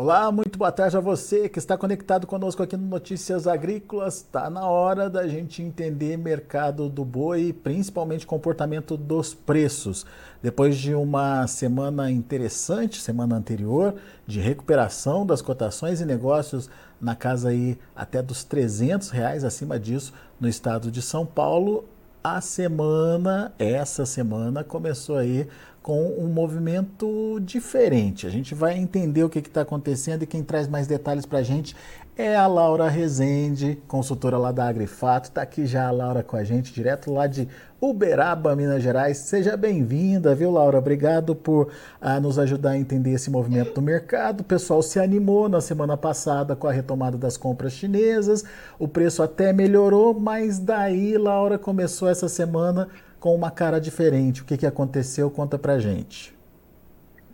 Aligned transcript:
Olá, 0.00 0.30
muito 0.30 0.56
boa 0.56 0.70
tarde 0.70 0.96
a 0.96 1.00
você 1.00 1.48
que 1.48 1.58
está 1.58 1.76
conectado 1.76 2.24
conosco 2.24 2.62
aqui 2.62 2.76
no 2.76 2.86
Notícias 2.86 3.48
Agrícolas. 3.48 4.18
Está 4.18 4.48
na 4.48 4.64
hora 4.64 5.10
da 5.10 5.26
gente 5.26 5.60
entender 5.60 6.16
mercado 6.16 6.88
do 6.88 7.04
boi, 7.04 7.52
principalmente 7.52 8.24
comportamento 8.24 8.96
dos 8.96 9.34
preços. 9.34 10.06
Depois 10.40 10.78
de 10.78 10.94
uma 10.94 11.48
semana 11.48 12.12
interessante, 12.12 13.00
semana 13.00 13.34
anterior, 13.34 13.96
de 14.24 14.38
recuperação 14.38 15.26
das 15.26 15.42
cotações 15.42 16.00
e 16.00 16.04
negócios 16.04 16.70
na 17.00 17.16
casa 17.16 17.48
aí 17.48 17.76
até 17.96 18.22
dos 18.22 18.44
300 18.44 19.10
reais 19.10 19.42
acima 19.42 19.80
disso 19.80 20.12
no 20.38 20.48
estado 20.48 20.92
de 20.92 21.02
São 21.02 21.26
Paulo, 21.26 21.84
a 22.22 22.40
semana, 22.40 23.52
essa 23.58 24.04
semana 24.04 24.62
começou 24.62 25.16
aí 25.16 25.48
com 25.82 26.06
um 26.18 26.26
movimento 26.26 27.40
diferente. 27.40 28.26
A 28.26 28.30
gente 28.30 28.54
vai 28.54 28.76
entender 28.76 29.24
o 29.24 29.28
que 29.28 29.38
está 29.38 29.62
acontecendo 29.62 30.22
e 30.22 30.26
quem 30.26 30.42
traz 30.42 30.68
mais 30.68 30.86
detalhes 30.86 31.24
para 31.24 31.38
a 31.38 31.42
gente 31.42 31.74
é 32.18 32.34
a 32.34 32.48
Laura 32.48 32.88
Rezende, 32.88 33.78
consultora 33.86 34.36
lá 34.36 34.50
da 34.50 34.66
Agrifato. 34.66 35.28
Está 35.28 35.42
aqui 35.42 35.64
já 35.66 35.86
a 35.86 35.90
Laura 35.92 36.20
com 36.20 36.36
a 36.36 36.42
gente, 36.42 36.74
direto 36.74 37.12
lá 37.12 37.28
de 37.28 37.46
Uberaba, 37.80 38.56
Minas 38.56 38.82
Gerais. 38.82 39.18
Seja 39.18 39.56
bem-vinda, 39.56 40.34
viu, 40.34 40.50
Laura? 40.50 40.78
Obrigado 40.78 41.36
por 41.36 41.68
ah, 42.00 42.18
nos 42.18 42.36
ajudar 42.36 42.70
a 42.70 42.76
entender 42.76 43.12
esse 43.12 43.30
movimento 43.30 43.72
do 43.72 43.80
mercado. 43.80 44.40
O 44.40 44.44
pessoal 44.44 44.82
se 44.82 44.98
animou 44.98 45.48
na 45.48 45.60
semana 45.60 45.96
passada 45.96 46.56
com 46.56 46.66
a 46.66 46.72
retomada 46.72 47.16
das 47.16 47.36
compras 47.36 47.72
chinesas. 47.72 48.44
O 48.80 48.88
preço 48.88 49.22
até 49.22 49.52
melhorou, 49.52 50.12
mas 50.12 50.58
daí, 50.58 51.16
Laura, 51.16 51.56
começou 51.56 52.08
essa 52.08 52.28
semana 52.28 52.88
com 53.18 53.34
uma 53.34 53.50
cara 53.50 53.80
diferente. 53.80 54.42
O 54.42 54.44
que, 54.44 54.56
que 54.56 54.66
aconteceu? 54.66 55.30
Conta 55.30 55.58
pra 55.58 55.78
gente. 55.78 56.36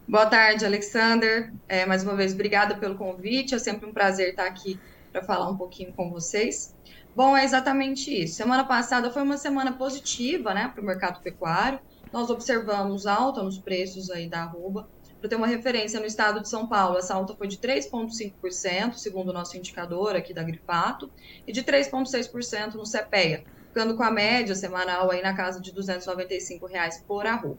Boa 0.07 0.27
tarde, 0.27 0.65
Alexander. 0.67 1.53
É, 1.69 1.87
mais 1.87 2.03
uma 2.03 2.15
vez, 2.15 2.35
obrigada 2.35 2.75
pelo 2.77 2.95
convite. 2.95 3.55
É 3.55 3.59
sempre 3.59 3.89
um 3.89 3.93
prazer 3.93 4.31
estar 4.31 4.47
aqui 4.47 4.79
para 5.11 5.23
falar 5.23 5.49
um 5.49 5.57
pouquinho 5.57 5.93
com 5.93 6.11
vocês. 6.11 6.75
Bom, 7.17 7.37
é 7.37 7.45
exatamente 7.45 8.11
isso. 8.13 8.35
Semana 8.35 8.65
passada 8.65 9.11
foi 9.11 9.23
uma 9.23 9.37
semana 9.37 9.73
positiva 9.73 10.53
né, 10.53 10.69
para 10.69 10.83
o 10.83 10.85
mercado 10.85 11.23
pecuário. 11.23 11.79
Nós 12.13 12.29
observamos 12.29 13.07
alta 13.07 13.43
nos 13.43 13.59
preços 13.59 14.11
aí 14.11 14.29
da 14.29 14.43
arroba. 14.43 14.89
Para 15.21 15.31
ter 15.31 15.37
uma 15.37 15.47
referência, 15.47 15.99
no 15.99 16.05
estado 16.05 16.43
de 16.43 16.49
São 16.51 16.67
Paulo, 16.67 16.99
essa 16.99 17.15
alta 17.15 17.35
foi 17.35 17.49
de 17.49 17.57
3,5%, 17.57 18.95
segundo 18.95 19.31
o 19.31 19.33
nosso 19.33 19.57
indicador 19.57 20.15
aqui 20.15 20.35
da 20.35 20.43
Grifato, 20.43 21.11
e 21.47 21.53
de 21.53 21.63
3,6% 21.63 22.75
no 22.75 22.83
CPEA, 22.83 23.43
ficando 23.75 23.97
com 23.97 24.05
a 24.05 24.11
média 24.11 24.55
semanal 24.55 25.11
aí 25.11 25.21
na 25.21 25.35
casa 25.35 25.61
de 25.61 25.73
295 25.73 26.65
reais 26.67 27.03
por 27.05 27.27
arroba. 27.27 27.59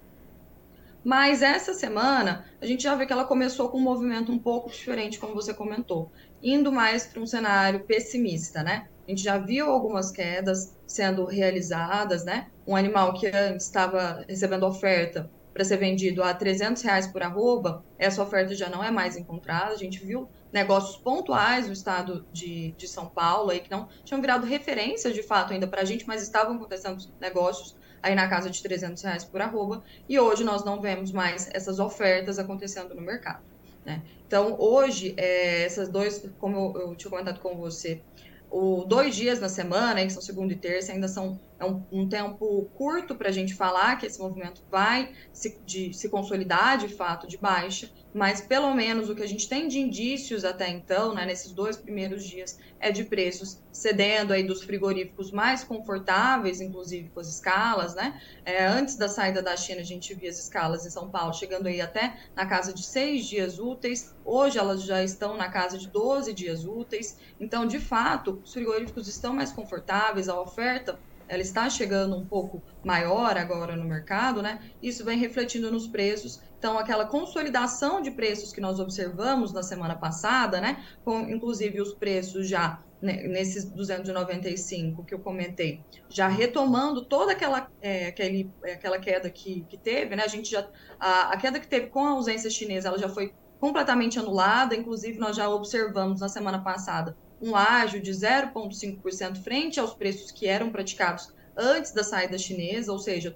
Mas 1.03 1.41
essa 1.41 1.73
semana, 1.73 2.45
a 2.61 2.65
gente 2.65 2.83
já 2.83 2.95
vê 2.95 3.05
que 3.05 3.11
ela 3.11 3.25
começou 3.25 3.67
com 3.67 3.77
um 3.77 3.81
movimento 3.81 4.31
um 4.31 4.39
pouco 4.39 4.71
diferente, 4.71 5.19
como 5.19 5.35
você 5.35 5.53
comentou, 5.53 6.09
indo 6.41 6.71
mais 6.71 7.05
para 7.05 7.21
um 7.21 7.27
cenário 7.27 7.81
pessimista, 7.81 8.63
né? 8.63 8.87
A 9.05 9.11
gente 9.11 9.21
já 9.21 9.37
viu 9.37 9.69
algumas 9.69 10.09
quedas 10.09 10.73
sendo 10.87 11.25
realizadas, 11.25 12.23
né? 12.23 12.47
Um 12.65 12.77
animal 12.77 13.13
que 13.13 13.27
antes 13.27 13.65
estava 13.65 14.23
recebendo 14.27 14.65
oferta 14.65 15.29
para 15.53 15.65
ser 15.65 15.77
vendido 15.77 16.23
a 16.23 16.33
300 16.33 16.81
reais 16.81 17.07
por 17.07 17.21
arroba, 17.21 17.83
essa 17.99 18.23
oferta 18.23 18.55
já 18.55 18.69
não 18.69 18.83
é 18.83 18.89
mais 18.89 19.17
encontrada. 19.17 19.73
A 19.73 19.77
gente 19.77 20.03
viu 20.03 20.29
negócios 20.55 20.95
pontuais 20.95 21.67
no 21.67 21.73
estado 21.73 22.25
de, 22.31 22.71
de 22.77 22.87
São 22.87 23.07
Paulo 23.07 23.51
aí 23.51 23.59
que 23.59 23.69
não 23.69 23.89
tinham 24.05 24.21
virado 24.21 24.45
referência 24.45 25.11
de 25.11 25.21
fato 25.21 25.51
ainda 25.51 25.67
para 25.67 25.81
a 25.81 25.85
gente, 25.85 26.07
mas 26.07 26.23
estavam 26.23 26.55
acontecendo 26.55 27.05
negócios 27.19 27.75
aí 28.01 28.15
na 28.15 28.25
casa 28.29 28.49
de 28.49 28.63
300 28.63 29.03
reais 29.03 29.25
por 29.25 29.41
arroba. 29.41 29.83
E 30.07 30.17
hoje 30.17 30.45
nós 30.45 30.63
não 30.63 30.79
vemos 30.79 31.11
mais 31.11 31.49
essas 31.53 31.77
ofertas 31.77 32.39
acontecendo 32.39 32.95
no 32.95 33.01
mercado. 33.01 33.43
Né? 33.83 34.01
Então, 34.25 34.55
hoje, 34.57 35.13
é, 35.17 35.65
essas 35.65 35.89
dois, 35.89 36.25
como 36.39 36.73
eu, 36.73 36.81
eu 36.81 36.95
tinha 36.95 37.11
comentado 37.11 37.41
com 37.41 37.57
você, 37.57 38.01
o 38.49 38.85
dois 38.85 39.13
dias 39.13 39.41
na 39.41 39.49
semana, 39.49 40.01
que 40.05 40.09
são 40.09 40.21
segunda 40.21 40.53
e 40.53 40.55
terça, 40.55 40.93
ainda 40.93 41.09
são 41.09 41.37
é 41.59 41.65
um, 41.65 41.83
um 41.91 42.07
tempo 42.07 42.69
curto 42.75 43.13
para 43.13 43.27
a 43.27 43.31
gente 43.31 43.53
falar 43.53 43.97
que 43.97 44.05
esse 44.05 44.19
movimento 44.19 44.61
vai 44.71 45.11
se, 45.33 45.59
de, 45.65 45.93
se 45.93 46.07
consolidar 46.07 46.77
de 46.77 46.87
fato 46.87 47.27
de 47.27 47.37
baixa, 47.37 47.89
mas 48.15 48.39
pelo 48.39 48.73
menos 48.73 49.09
o 49.09 49.15
que 49.15 49.21
a 49.21 49.27
gente 49.27 49.49
tem 49.49 49.67
de 49.67 49.77
indícios 49.77 50.45
até 50.45 50.69
então, 50.69 51.13
né, 51.13 51.25
nesses 51.25 51.51
dois 51.51 51.75
primeiros 51.75 52.23
dias, 52.23 52.57
é 52.79 52.89
de 52.89 53.03
preços 53.03 53.61
cedendo 53.73 54.31
aí 54.31 54.41
dos 54.41 54.63
frigoríficos 54.63 55.31
mais 55.31 55.65
confortáveis, 55.65 56.61
inclusive 56.61 57.09
com 57.09 57.19
as 57.19 57.27
escalas, 57.27 57.93
né? 57.93 58.17
É, 58.45 58.65
antes 58.65 58.95
da 58.95 59.09
saída 59.09 59.41
da 59.41 59.57
China, 59.57 59.81
a 59.81 59.83
gente 59.83 60.15
via 60.15 60.29
as 60.29 60.39
escalas 60.39 60.85
em 60.85 60.89
São 60.89 61.11
Paulo 61.11 61.33
chegando 61.33 61.67
aí 61.67 61.81
até 61.81 62.17
na 62.33 62.45
casa 62.45 62.73
de 62.73 62.83
seis 62.85 63.25
dias 63.25 63.59
úteis, 63.59 64.15
hoje 64.23 64.57
elas 64.57 64.83
já 64.83 65.03
estão 65.03 65.35
na 65.35 65.49
casa 65.49 65.77
de 65.77 65.91
12 65.91 66.33
dias 66.33 66.63
úteis, 66.63 67.17
então, 67.37 67.65
de 67.67 67.79
fato, 67.79 68.39
os 68.41 68.53
frigoríficos 68.53 69.09
estão 69.09 69.33
mais 69.33 69.51
confortáveis, 69.51 70.29
a 70.29 70.39
oferta 70.39 70.97
ela 71.27 71.41
está 71.41 71.69
chegando 71.69 72.15
um 72.15 72.25
pouco 72.25 72.61
maior 72.83 73.37
agora 73.37 73.75
no 73.75 73.83
mercado, 73.83 74.41
né? 74.41 74.59
Isso 74.81 75.03
vem 75.03 75.17
refletindo 75.17 75.71
nos 75.71 75.87
preços. 75.87 76.41
Então, 76.57 76.77
aquela 76.77 77.05
consolidação 77.05 78.01
de 78.01 78.11
preços 78.11 78.51
que 78.51 78.61
nós 78.61 78.79
observamos 78.79 79.51
na 79.51 79.63
semana 79.63 79.95
passada, 79.95 80.59
né? 80.61 80.83
Com 81.03 81.21
inclusive 81.21 81.81
os 81.81 81.93
preços 81.93 82.47
já 82.47 82.81
né, 83.01 83.23
nesses 83.27 83.65
295 83.65 85.03
que 85.03 85.13
eu 85.13 85.19
comentei, 85.19 85.81
já 86.09 86.27
retomando 86.27 87.05
toda 87.05 87.33
aquela, 87.33 87.69
é, 87.81 88.07
aquele, 88.07 88.49
é, 88.63 88.73
aquela 88.73 88.97
queda 88.99 89.29
que, 89.29 89.65
que 89.69 89.77
teve, 89.77 90.15
né? 90.15 90.23
A 90.23 90.27
gente 90.27 90.49
já 90.49 90.67
a, 90.99 91.33
a 91.33 91.37
queda 91.37 91.59
que 91.59 91.67
teve 91.67 91.87
com 91.87 92.05
a 92.05 92.11
ausência 92.11 92.49
chinesa, 92.49 92.87
ela 92.87 92.97
já 92.97 93.09
foi 93.09 93.33
completamente 93.59 94.19
anulada. 94.19 94.75
Inclusive, 94.75 95.17
nós 95.17 95.35
já 95.35 95.49
observamos 95.49 96.21
na 96.21 96.29
semana 96.29 96.59
passada 96.59 97.15
um 97.45 97.55
ágio 97.55 98.01
de 98.01 98.11
0,5% 98.11 99.37
frente 99.43 99.79
aos 99.79 99.93
preços 99.93 100.31
que 100.31 100.47
eram 100.47 100.71
praticados 100.71 101.31
antes 101.55 101.91
da 101.91 102.03
saída 102.03 102.39
chinesa, 102.39 102.91
ou 102.91 102.97
seja, 102.97 103.35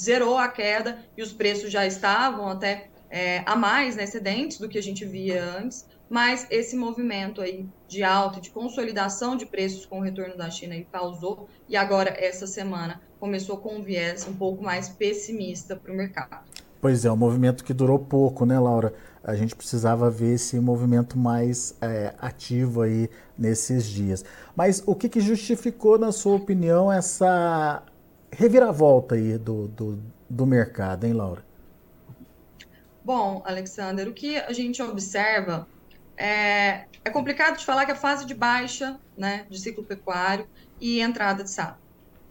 zerou 0.00 0.38
a 0.38 0.48
queda 0.48 0.98
e 1.16 1.22
os 1.22 1.34
preços 1.34 1.70
já 1.70 1.86
estavam 1.86 2.48
até 2.48 2.88
é, 3.10 3.42
a 3.44 3.54
mais, 3.54 3.94
né, 3.94 4.04
excedentes 4.04 4.58
do 4.58 4.68
que 4.68 4.78
a 4.78 4.82
gente 4.82 5.04
via 5.04 5.44
antes, 5.44 5.86
mas 6.08 6.46
esse 6.50 6.74
movimento 6.76 7.42
aí 7.42 7.68
de 7.86 8.02
alta, 8.02 8.40
de 8.40 8.50
consolidação 8.50 9.36
de 9.36 9.44
preços 9.44 9.84
com 9.84 9.98
o 9.98 10.02
retorno 10.02 10.36
da 10.36 10.50
China 10.50 10.74
aí 10.74 10.84
pausou 10.90 11.46
e 11.68 11.76
agora 11.76 12.14
essa 12.18 12.46
semana 12.46 13.02
começou 13.20 13.58
com 13.58 13.76
um 13.76 13.82
viés 13.82 14.26
um 14.26 14.34
pouco 14.34 14.62
mais 14.62 14.88
pessimista 14.88 15.76
para 15.76 15.92
o 15.92 15.96
mercado. 15.96 16.46
Pois 16.80 17.04
é, 17.04 17.10
um 17.10 17.16
movimento 17.16 17.64
que 17.64 17.74
durou 17.74 17.98
pouco, 17.98 18.46
né, 18.46 18.58
Laura? 18.58 18.94
A 19.26 19.34
gente 19.34 19.56
precisava 19.56 20.08
ver 20.08 20.34
esse 20.34 20.60
movimento 20.60 21.18
mais 21.18 21.76
é, 21.80 22.14
ativo 22.20 22.82
aí 22.82 23.10
nesses 23.36 23.84
dias. 23.84 24.24
Mas 24.54 24.80
o 24.86 24.94
que, 24.94 25.08
que, 25.08 25.20
justificou, 25.20 25.98
na 25.98 26.12
sua 26.12 26.36
opinião, 26.36 26.92
essa 26.92 27.82
reviravolta 28.30 29.16
aí 29.16 29.36
do, 29.36 29.66
do, 29.66 29.98
do 30.30 30.46
mercado, 30.46 31.04
hein, 31.04 31.12
Laura? 31.12 31.44
Bom, 33.04 33.42
Alexander, 33.44 34.06
o 34.06 34.12
que 34.12 34.36
a 34.36 34.52
gente 34.52 34.80
observa 34.80 35.66
é, 36.16 36.84
é 37.04 37.10
complicado 37.10 37.56
de 37.56 37.64
falar 37.64 37.84
que 37.84 37.90
a 37.90 37.96
fase 37.96 38.24
de 38.26 38.34
baixa 38.34 38.96
né, 39.18 39.44
de 39.50 39.58
ciclo 39.58 39.82
pecuário 39.82 40.46
e 40.80 41.00
entrada 41.00 41.42
de 41.42 41.50
safra. 41.50 41.85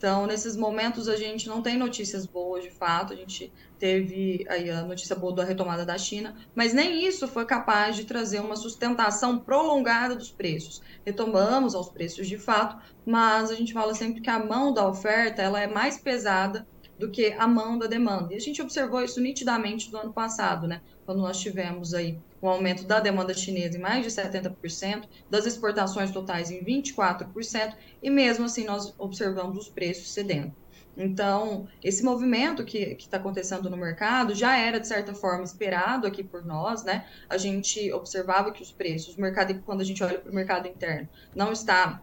Então, 0.05 0.27
nesses 0.27 0.55
momentos, 0.55 1.07
a 1.07 1.17
gente 1.17 1.47
não 1.47 1.63
tem 1.63 1.75
notícias 1.75 2.27
boas, 2.27 2.63
de 2.63 2.69
fato. 2.69 3.11
A 3.11 3.15
gente 3.15 3.51
teve 3.79 4.45
aí 4.47 4.69
a 4.69 4.83
notícia 4.83 5.15
boa 5.15 5.33
da 5.33 5.43
retomada 5.43 5.83
da 5.83 5.97
China, 5.97 6.35
mas 6.53 6.75
nem 6.75 7.07
isso 7.07 7.27
foi 7.27 7.43
capaz 7.43 7.95
de 7.95 8.05
trazer 8.05 8.39
uma 8.39 8.55
sustentação 8.55 9.39
prolongada 9.39 10.15
dos 10.15 10.31
preços. 10.31 10.79
Retomamos 11.03 11.73
aos 11.73 11.89
preços 11.89 12.27
de 12.27 12.37
fato, 12.37 12.77
mas 13.03 13.49
a 13.49 13.55
gente 13.55 13.73
fala 13.73 13.95
sempre 13.95 14.21
que 14.21 14.29
a 14.29 14.37
mão 14.37 14.71
da 14.71 14.87
oferta 14.87 15.41
ela 15.41 15.59
é 15.59 15.65
mais 15.65 15.97
pesada 15.99 16.67
do 16.97 17.09
que 17.09 17.33
a 17.33 17.47
mão 17.47 17.77
da 17.77 17.87
demanda. 17.87 18.33
E 18.33 18.37
a 18.37 18.39
gente 18.39 18.61
observou 18.61 19.01
isso 19.01 19.19
nitidamente 19.19 19.91
no 19.91 19.99
ano 19.99 20.13
passado, 20.13 20.67
né? 20.67 20.81
Quando 21.05 21.21
nós 21.21 21.39
tivemos 21.39 21.93
aí 21.93 22.17
um 22.41 22.47
aumento 22.47 22.85
da 22.85 22.99
demanda 22.99 23.33
chinesa 23.33 23.77
em 23.77 23.81
mais 23.81 24.03
de 24.03 24.09
70%, 24.09 25.05
das 25.29 25.45
exportações 25.45 26.11
totais 26.11 26.51
em 26.51 26.63
24%, 26.63 27.75
e 28.01 28.09
mesmo 28.09 28.45
assim 28.45 28.65
nós 28.65 28.93
observamos 28.97 29.57
os 29.57 29.69
preços 29.69 30.11
cedendo. 30.11 30.53
Então, 30.97 31.67
esse 31.83 32.03
movimento 32.03 32.63
que 32.63 32.95
está 32.97 33.17
acontecendo 33.17 33.69
no 33.69 33.75
mercado 33.75 34.33
já 34.33 34.57
era, 34.57 34.79
de 34.79 34.87
certa 34.87 35.13
forma, 35.13 35.43
esperado 35.43 36.07
aqui 36.07 36.23
por 36.23 36.45
nós, 36.45 36.83
né? 36.83 37.05
A 37.29 37.37
gente 37.37 37.91
observava 37.91 38.51
que 38.51 38.61
os 38.61 38.71
preços, 38.71 39.17
o 39.17 39.21
mercado, 39.21 39.61
quando 39.65 39.81
a 39.81 39.83
gente 39.83 40.01
olha 40.03 40.17
para 40.17 40.31
o 40.31 40.35
mercado 40.35 40.67
interno, 40.67 41.09
não 41.35 41.51
está 41.51 42.01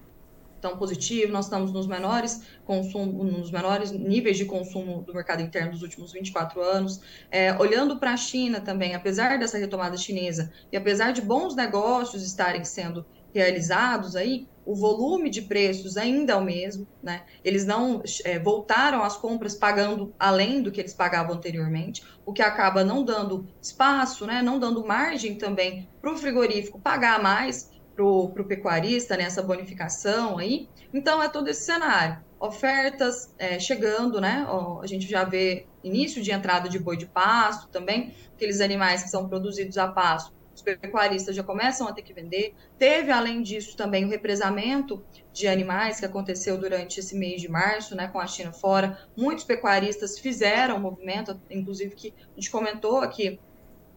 tão 0.62 0.78
positivo, 0.78 1.32
nós 1.32 1.46
estamos 1.46 1.72
nos 1.72 1.88
menores 1.88 2.40
consumo, 2.64 3.24
nos 3.24 3.50
menores 3.50 3.90
níveis 3.90 4.38
de 4.38 4.44
consumo 4.44 5.02
do 5.02 5.12
mercado 5.12 5.42
interno 5.42 5.72
dos 5.72 5.82
últimos 5.82 6.12
24 6.12 6.62
anos. 6.62 7.00
É, 7.30 7.52
olhando 7.58 7.98
para 7.98 8.12
a 8.12 8.16
China 8.16 8.60
também, 8.60 8.94
apesar 8.94 9.38
dessa 9.38 9.58
retomada 9.58 9.96
chinesa 9.96 10.52
e 10.70 10.76
apesar 10.76 11.12
de 11.12 11.20
bons 11.20 11.56
negócios 11.56 12.22
estarem 12.22 12.64
sendo 12.64 13.04
realizados 13.34 14.14
aí, 14.14 14.46
o 14.64 14.76
volume 14.76 15.28
de 15.28 15.42
preços 15.42 15.96
ainda 15.96 16.34
é 16.34 16.36
o 16.36 16.44
mesmo, 16.44 16.86
né? 17.02 17.24
Eles 17.42 17.66
não 17.66 18.00
é, 18.24 18.38
voltaram 18.38 19.02
às 19.02 19.16
compras 19.16 19.56
pagando 19.56 20.14
além 20.16 20.62
do 20.62 20.70
que 20.70 20.80
eles 20.80 20.94
pagavam 20.94 21.34
anteriormente, 21.34 22.02
o 22.24 22.32
que 22.32 22.42
acaba 22.42 22.84
não 22.84 23.02
dando 23.02 23.48
espaço, 23.60 24.24
né? 24.26 24.40
Não 24.42 24.60
dando 24.60 24.86
margem 24.86 25.36
também 25.36 25.88
para 26.00 26.12
o 26.12 26.16
frigorífico 26.16 26.80
pagar 26.80 27.20
mais 27.20 27.71
para 27.94 28.04
o 28.04 28.44
pecuarista 28.44 29.16
nessa 29.16 29.42
bonificação 29.42 30.38
aí. 30.38 30.68
Então 30.92 31.22
é 31.22 31.28
todo 31.28 31.48
esse 31.48 31.64
cenário. 31.64 32.18
Ofertas 32.38 33.32
é, 33.38 33.58
chegando, 33.58 34.20
né? 34.20 34.46
Ó, 34.48 34.80
a 34.82 34.86
gente 34.86 35.08
já 35.08 35.24
vê 35.24 35.66
início 35.82 36.22
de 36.22 36.30
entrada 36.32 36.68
de 36.68 36.78
boi 36.78 36.96
de 36.96 37.06
pasto 37.06 37.68
também, 37.68 38.14
aqueles 38.34 38.60
animais 38.60 39.02
que 39.02 39.10
são 39.10 39.28
produzidos 39.28 39.78
a 39.78 39.88
pasto 39.88 40.32
os 40.54 40.62
pecuaristas 40.62 41.34
já 41.34 41.42
começam 41.42 41.88
a 41.88 41.92
ter 41.92 42.02
que 42.02 42.12
vender. 42.12 42.54
Teve, 42.78 43.10
além 43.10 43.42
disso, 43.42 43.76
também 43.76 44.04
o 44.04 44.08
represamento 44.08 45.02
de 45.32 45.48
animais 45.48 45.98
que 45.98 46.06
aconteceu 46.06 46.58
durante 46.58 47.00
esse 47.00 47.16
mês 47.16 47.40
de 47.40 47.48
março, 47.48 47.96
né, 47.96 48.08
com 48.08 48.20
a 48.20 48.26
China 48.26 48.52
fora. 48.52 48.98
Muitos 49.16 49.44
pecuaristas 49.44 50.18
fizeram 50.18 50.76
o 50.76 50.80
movimento, 50.80 51.40
inclusive 51.50 51.94
que 51.94 52.14
a 52.32 52.34
gente 52.34 52.50
comentou 52.50 52.98
aqui 52.98 53.40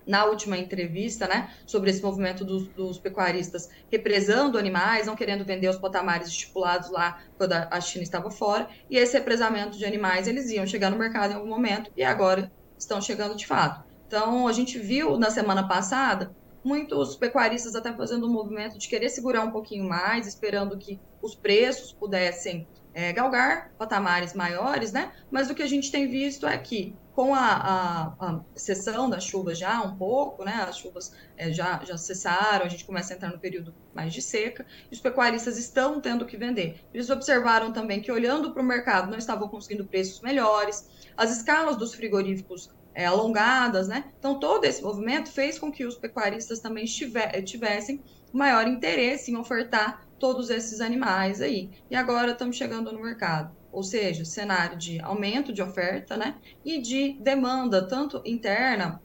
na 0.06 0.26
última 0.26 0.58
entrevista, 0.58 1.28
né, 1.28 1.54
sobre 1.66 1.90
esse 1.90 2.02
movimento 2.02 2.46
dos, 2.46 2.68
dos, 2.70 3.00
pecuaristas 3.00 3.70
represando 3.92 4.58
animais, 4.58 5.08
não 5.08 5.16
querendo 5.16 5.44
vender 5.44 5.68
os 5.70 5.78
patamares 5.78 6.28
estipulados 6.28 6.92
lá 6.92 7.20
quando 7.38 7.54
a 7.54 7.82
China 7.82 8.04
estava 8.04 8.30
fora, 8.30 8.68
e 8.90 8.98
esse 8.98 9.18
represamento 9.18 9.78
de 9.78 9.86
animais, 9.86 10.28
eles 10.28 10.50
iam 10.52 10.66
chegar 10.66 10.90
no 10.90 10.98
mercado 10.98 11.32
em 11.32 11.36
algum 11.36 11.50
momento, 11.50 11.92
e 11.96 12.04
agora 12.04 12.52
estão 12.78 13.02
chegando 13.02 13.36
de 13.36 13.48
fato. 13.48 13.84
Então, 14.08 14.48
a 14.48 14.52
gente 14.52 14.78
viu 14.78 15.18
na 15.18 15.30
semana 15.30 15.68
passada 15.68 16.36
muitos 16.64 17.16
pecuaristas 17.16 17.76
até 17.76 17.94
fazendo 17.94 18.28
um 18.28 18.32
movimento 18.32 18.78
de 18.78 18.88
querer 18.88 19.10
segurar 19.10 19.44
um 19.44 19.52
pouquinho 19.52 19.88
mais, 19.88 20.28
esperando 20.28 20.78
que 20.78 21.00
os 21.22 21.36
preços 21.36 21.94
pudessem 21.94 22.68
é, 22.96 23.12
galgar 23.12 23.72
patamares 23.78 24.34
maiores, 24.34 24.94
né? 24.94 25.12
Mas 25.30 25.50
o 25.50 25.54
que 25.54 25.62
a 25.62 25.68
gente 25.68 25.92
tem 25.92 26.08
visto 26.08 26.48
é 26.48 26.58
que, 26.58 26.96
com 27.14 27.36
a, 27.36 27.40
a, 27.40 28.04
a 28.20 28.42
cessão 28.56 29.10
das 29.10 29.26
chuvas 29.26 29.60
já 29.60 29.82
um 29.82 29.98
pouco, 29.98 30.46
né? 30.46 30.66
As 30.68 30.78
chuvas 30.78 31.14
é, 31.36 31.52
já, 31.52 31.84
já 31.84 31.98
cessaram, 31.98 32.66
a 32.66 32.70
gente 32.70 32.86
começa 32.86 33.14
a 33.14 33.18
entrar 33.18 33.32
no 33.34 33.38
período 33.38 33.76
mais 33.94 34.14
de 34.14 34.22
seca, 34.22 34.66
e 34.90 34.96
os 34.96 35.02
pecuaristas 35.02 35.58
estão 35.58 36.00
tendo 36.00 36.26
que 36.26 36.38
vender. 36.38 36.80
Eles 36.94 37.10
observaram 37.10 37.74
também 37.74 38.02
que, 38.02 38.10
olhando 38.10 38.54
para 38.54 38.62
o 38.62 38.66
mercado, 38.66 39.12
não 39.12 39.18
estavam 39.18 39.50
conseguindo 39.50 39.86
preços 39.86 40.22
melhores, 40.22 40.88
as 41.18 41.36
escalas 41.36 41.76
dos 41.76 41.94
frigoríficos 41.94 42.72
é, 42.94 43.06
alongadas, 43.06 43.90
né? 43.90 44.06
Então, 44.18 44.40
todo 44.40 44.64
esse 44.64 44.82
movimento 44.82 45.30
fez 45.30 45.60
com 45.60 45.70
que 45.70 45.86
os 45.86 45.96
pecuaristas 45.96 46.60
também 46.60 46.86
tivessem 46.86 48.02
maior 48.32 48.68
interesse 48.68 49.32
em 49.32 49.36
ofertar 49.36 50.05
todos 50.20 50.50
esses 50.50 50.82
animais 50.82 51.42
aí. 51.42 51.70
E 51.90 51.96
agora 51.96 52.32
estamos 52.32 52.56
chegando 52.56 52.92
no 52.92 53.02
mercado. 53.02 53.56
Ou 53.72 53.84
seja, 53.84 54.24
cenário 54.24 54.78
de 54.78 55.00
aumento 55.02 55.52
de 55.52 55.62
oferta, 55.62 56.16
né? 56.16 56.36
E 56.64 56.82
de 56.82 57.14
demanda, 57.20 57.88
tanto 57.88 58.22
interna 58.26 59.02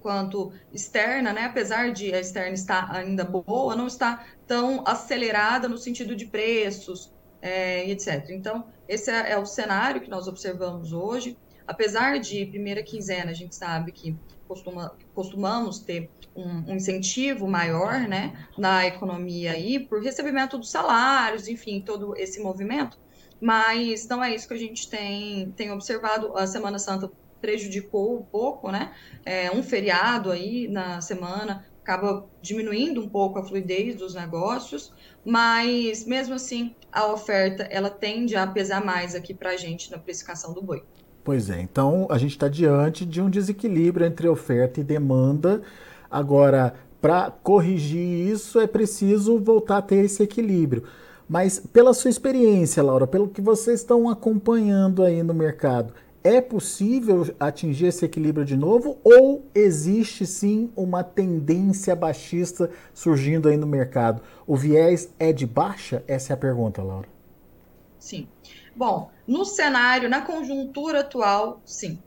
quanto 0.00 0.52
externa, 0.72 1.32
né? 1.32 1.44
Apesar 1.44 1.92
de 1.92 2.14
a 2.14 2.20
externa 2.20 2.54
estar 2.54 2.90
ainda 2.90 3.24
boa, 3.24 3.76
não 3.76 3.86
está 3.86 4.24
tão 4.46 4.82
acelerada 4.86 5.68
no 5.68 5.76
sentido 5.76 6.16
de 6.16 6.26
preços 6.26 7.12
é, 7.42 7.88
etc. 7.90 8.30
Então, 8.30 8.66
esse 8.88 9.10
é, 9.10 9.32
é 9.32 9.38
o 9.38 9.44
cenário 9.44 10.00
que 10.00 10.08
nós 10.08 10.26
observamos 10.26 10.92
hoje 10.92 11.36
apesar 11.66 12.18
de 12.18 12.46
primeira 12.46 12.82
quinzena, 12.82 13.30
a 13.30 13.34
gente 13.34 13.54
sabe 13.54 13.92
que 13.92 14.16
costuma, 14.46 14.96
costumamos 15.14 15.78
ter 15.78 16.10
um, 16.34 16.70
um, 16.70 16.74
incentivo 16.74 17.46
maior 17.46 18.00
né, 18.08 18.48
na 18.56 18.86
economia 18.86 19.52
aí, 19.52 19.78
por 19.78 20.02
recebimento 20.02 20.58
dos 20.58 20.70
salários, 20.70 21.48
enfim, 21.48 21.80
todo 21.80 22.16
esse 22.16 22.42
movimento, 22.42 22.98
mas 23.40 24.06
não 24.08 24.22
é 24.22 24.34
isso 24.34 24.48
que 24.48 24.54
a 24.54 24.58
gente 24.58 24.88
tem, 24.88 25.50
tem 25.52 25.70
observado. 25.70 26.36
A 26.36 26.46
Semana 26.46 26.78
Santa 26.78 27.10
prejudicou 27.40 28.18
um 28.18 28.22
pouco, 28.22 28.70
né? 28.70 28.94
É, 29.24 29.50
um 29.50 29.62
feriado 29.62 30.30
aí 30.30 30.66
na 30.68 31.00
semana 31.00 31.66
acaba 31.82 32.28
diminuindo 32.42 33.00
um 33.00 33.08
pouco 33.08 33.38
a 33.38 33.44
fluidez 33.44 33.94
dos 33.94 34.14
negócios, 34.14 34.92
mas 35.24 36.04
mesmo 36.04 36.34
assim 36.34 36.74
a 36.90 37.06
oferta 37.12 37.62
ela 37.64 37.88
tende 37.88 38.34
a 38.34 38.46
pesar 38.46 38.84
mais 38.84 39.14
aqui 39.14 39.32
para 39.32 39.50
a 39.50 39.56
gente 39.56 39.90
na 39.90 39.98
precificação 39.98 40.52
do 40.52 40.60
boi. 40.60 40.82
Pois 41.26 41.50
é, 41.50 41.60
então 41.60 42.06
a 42.08 42.18
gente 42.18 42.30
está 42.30 42.46
diante 42.46 43.04
de 43.04 43.20
um 43.20 43.28
desequilíbrio 43.28 44.06
entre 44.06 44.28
oferta 44.28 44.80
e 44.80 44.84
demanda. 44.84 45.60
Agora, 46.08 46.74
para 47.00 47.32
corrigir 47.32 48.28
isso, 48.30 48.60
é 48.60 48.66
preciso 48.68 49.36
voltar 49.40 49.78
a 49.78 49.82
ter 49.82 50.04
esse 50.04 50.22
equilíbrio. 50.22 50.84
Mas 51.28 51.58
pela 51.58 51.92
sua 51.92 52.10
experiência, 52.10 52.80
Laura, 52.80 53.08
pelo 53.08 53.26
que 53.26 53.40
vocês 53.40 53.80
estão 53.80 54.08
acompanhando 54.08 55.02
aí 55.02 55.20
no 55.24 55.34
mercado, 55.34 55.92
é 56.22 56.40
possível 56.40 57.26
atingir 57.40 57.86
esse 57.86 58.04
equilíbrio 58.04 58.46
de 58.46 58.56
novo 58.56 58.98
ou 59.02 59.46
existe 59.52 60.24
sim 60.24 60.70
uma 60.76 61.02
tendência 61.02 61.96
baixista 61.96 62.70
surgindo 62.94 63.48
aí 63.48 63.56
no 63.56 63.66
mercado? 63.66 64.22
O 64.46 64.54
viés 64.54 65.12
é 65.18 65.32
de 65.32 65.44
baixa? 65.44 66.04
Essa 66.06 66.32
é 66.32 66.34
a 66.34 66.36
pergunta, 66.36 66.84
Laura. 66.84 67.08
Sim. 67.98 68.28
Bom, 68.76 69.10
no 69.26 69.46
cenário, 69.46 70.06
na 70.06 70.20
conjuntura 70.20 71.00
atual, 71.00 71.62
sim. 71.64 71.98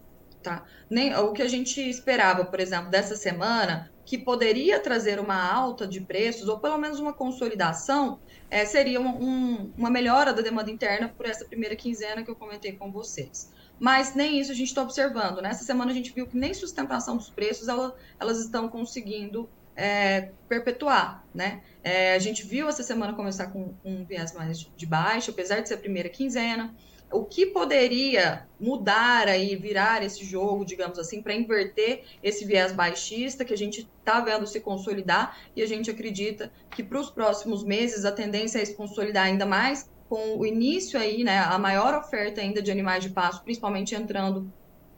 Tá? 0.44 0.64
Nem, 0.88 1.16
o 1.16 1.34
que 1.34 1.42
a 1.42 1.48
gente 1.48 1.82
esperava, 1.82 2.46
por 2.46 2.60
exemplo, 2.60 2.92
dessa 2.92 3.16
semana, 3.16 3.92
que 4.06 4.20
poderia 4.20 4.80
trazer 4.80 5.20
uma 5.20 5.52
alta 5.52 5.88
de 5.88 6.00
preços, 6.00 6.48
ou 6.48 6.60
pelo 6.60 6.78
menos 6.78 7.00
uma 7.00 7.12
consolidação, 7.12 8.20
é, 8.52 8.66
seria 8.66 9.02
um, 9.02 9.72
uma 9.76 9.90
melhora 9.90 10.32
da 10.32 10.44
demanda 10.44 10.70
interna 10.70 11.10
por 11.10 11.26
essa 11.26 11.44
primeira 11.44 11.76
quinzena 11.76 12.24
que 12.24 12.30
eu 12.30 12.36
comentei 12.36 12.74
com 12.74 12.92
vocês. 12.92 13.52
Mas 13.80 14.14
nem 14.14 14.40
isso 14.40 14.52
a 14.52 14.56
gente 14.56 14.68
está 14.68 14.84
observando. 14.84 15.42
Nessa 15.42 15.64
semana 15.64 15.92
a 15.92 15.94
gente 15.94 16.14
viu 16.14 16.28
que 16.28 16.38
nem 16.38 16.54
sustentação 16.54 17.18
dos 17.18 17.30
preços 17.30 17.68
ela, 17.68 17.96
elas 18.20 18.40
estão 18.40 18.70
conseguindo 18.70 19.50
é, 19.80 20.30
perpetuar, 20.50 21.26
né? 21.34 21.62
É, 21.82 22.14
a 22.14 22.20
gente 22.20 22.46
viu 22.46 22.68
essa 22.68 22.84
semana 22.84 23.14
começar 23.14 23.48
com, 23.48 23.74
com 23.82 23.90
um 23.90 24.04
viés 24.04 24.34
mais 24.34 24.70
de 24.76 24.86
baixo, 24.86 25.32
apesar 25.32 25.62
de 25.62 25.70
ser 25.70 25.76
a 25.76 25.78
primeira 25.78 26.10
quinzena. 26.10 26.76
O 27.10 27.24
que 27.24 27.46
poderia 27.46 28.46
mudar 28.60 29.28
aí, 29.28 29.56
virar 29.56 30.04
esse 30.04 30.24
jogo, 30.24 30.66
digamos 30.66 31.00
assim, 31.00 31.24
para 31.24 31.34
inverter 31.34 32.04
esse 32.22 32.46
viés 32.46 32.74
baixista 32.74 33.46
que 33.46 33.54
a 33.54 33.58
gente 33.58 33.90
está 34.00 34.20
vendo 34.20 34.46
se 34.46 34.60
consolidar 34.60 35.36
e 35.56 35.64
a 35.64 35.66
gente 35.66 35.90
acredita 35.90 36.52
que 36.70 36.84
para 36.84 37.00
os 37.00 37.10
próximos 37.10 37.64
meses 37.64 38.04
a 38.06 38.12
tendência 38.12 38.60
é 38.60 38.66
se 38.66 38.76
consolidar 38.76 39.26
ainda 39.26 39.46
mais 39.46 39.90
com 40.08 40.38
o 40.38 40.46
início 40.46 41.00
aí, 41.00 41.24
né, 41.24 41.40
a 41.40 41.58
maior 41.58 41.94
oferta 41.96 42.42
ainda 42.42 42.62
de 42.62 42.70
animais 42.70 43.04
de 43.04 43.12
pasto, 43.12 43.44
principalmente 43.44 43.96
entrando 43.96 44.52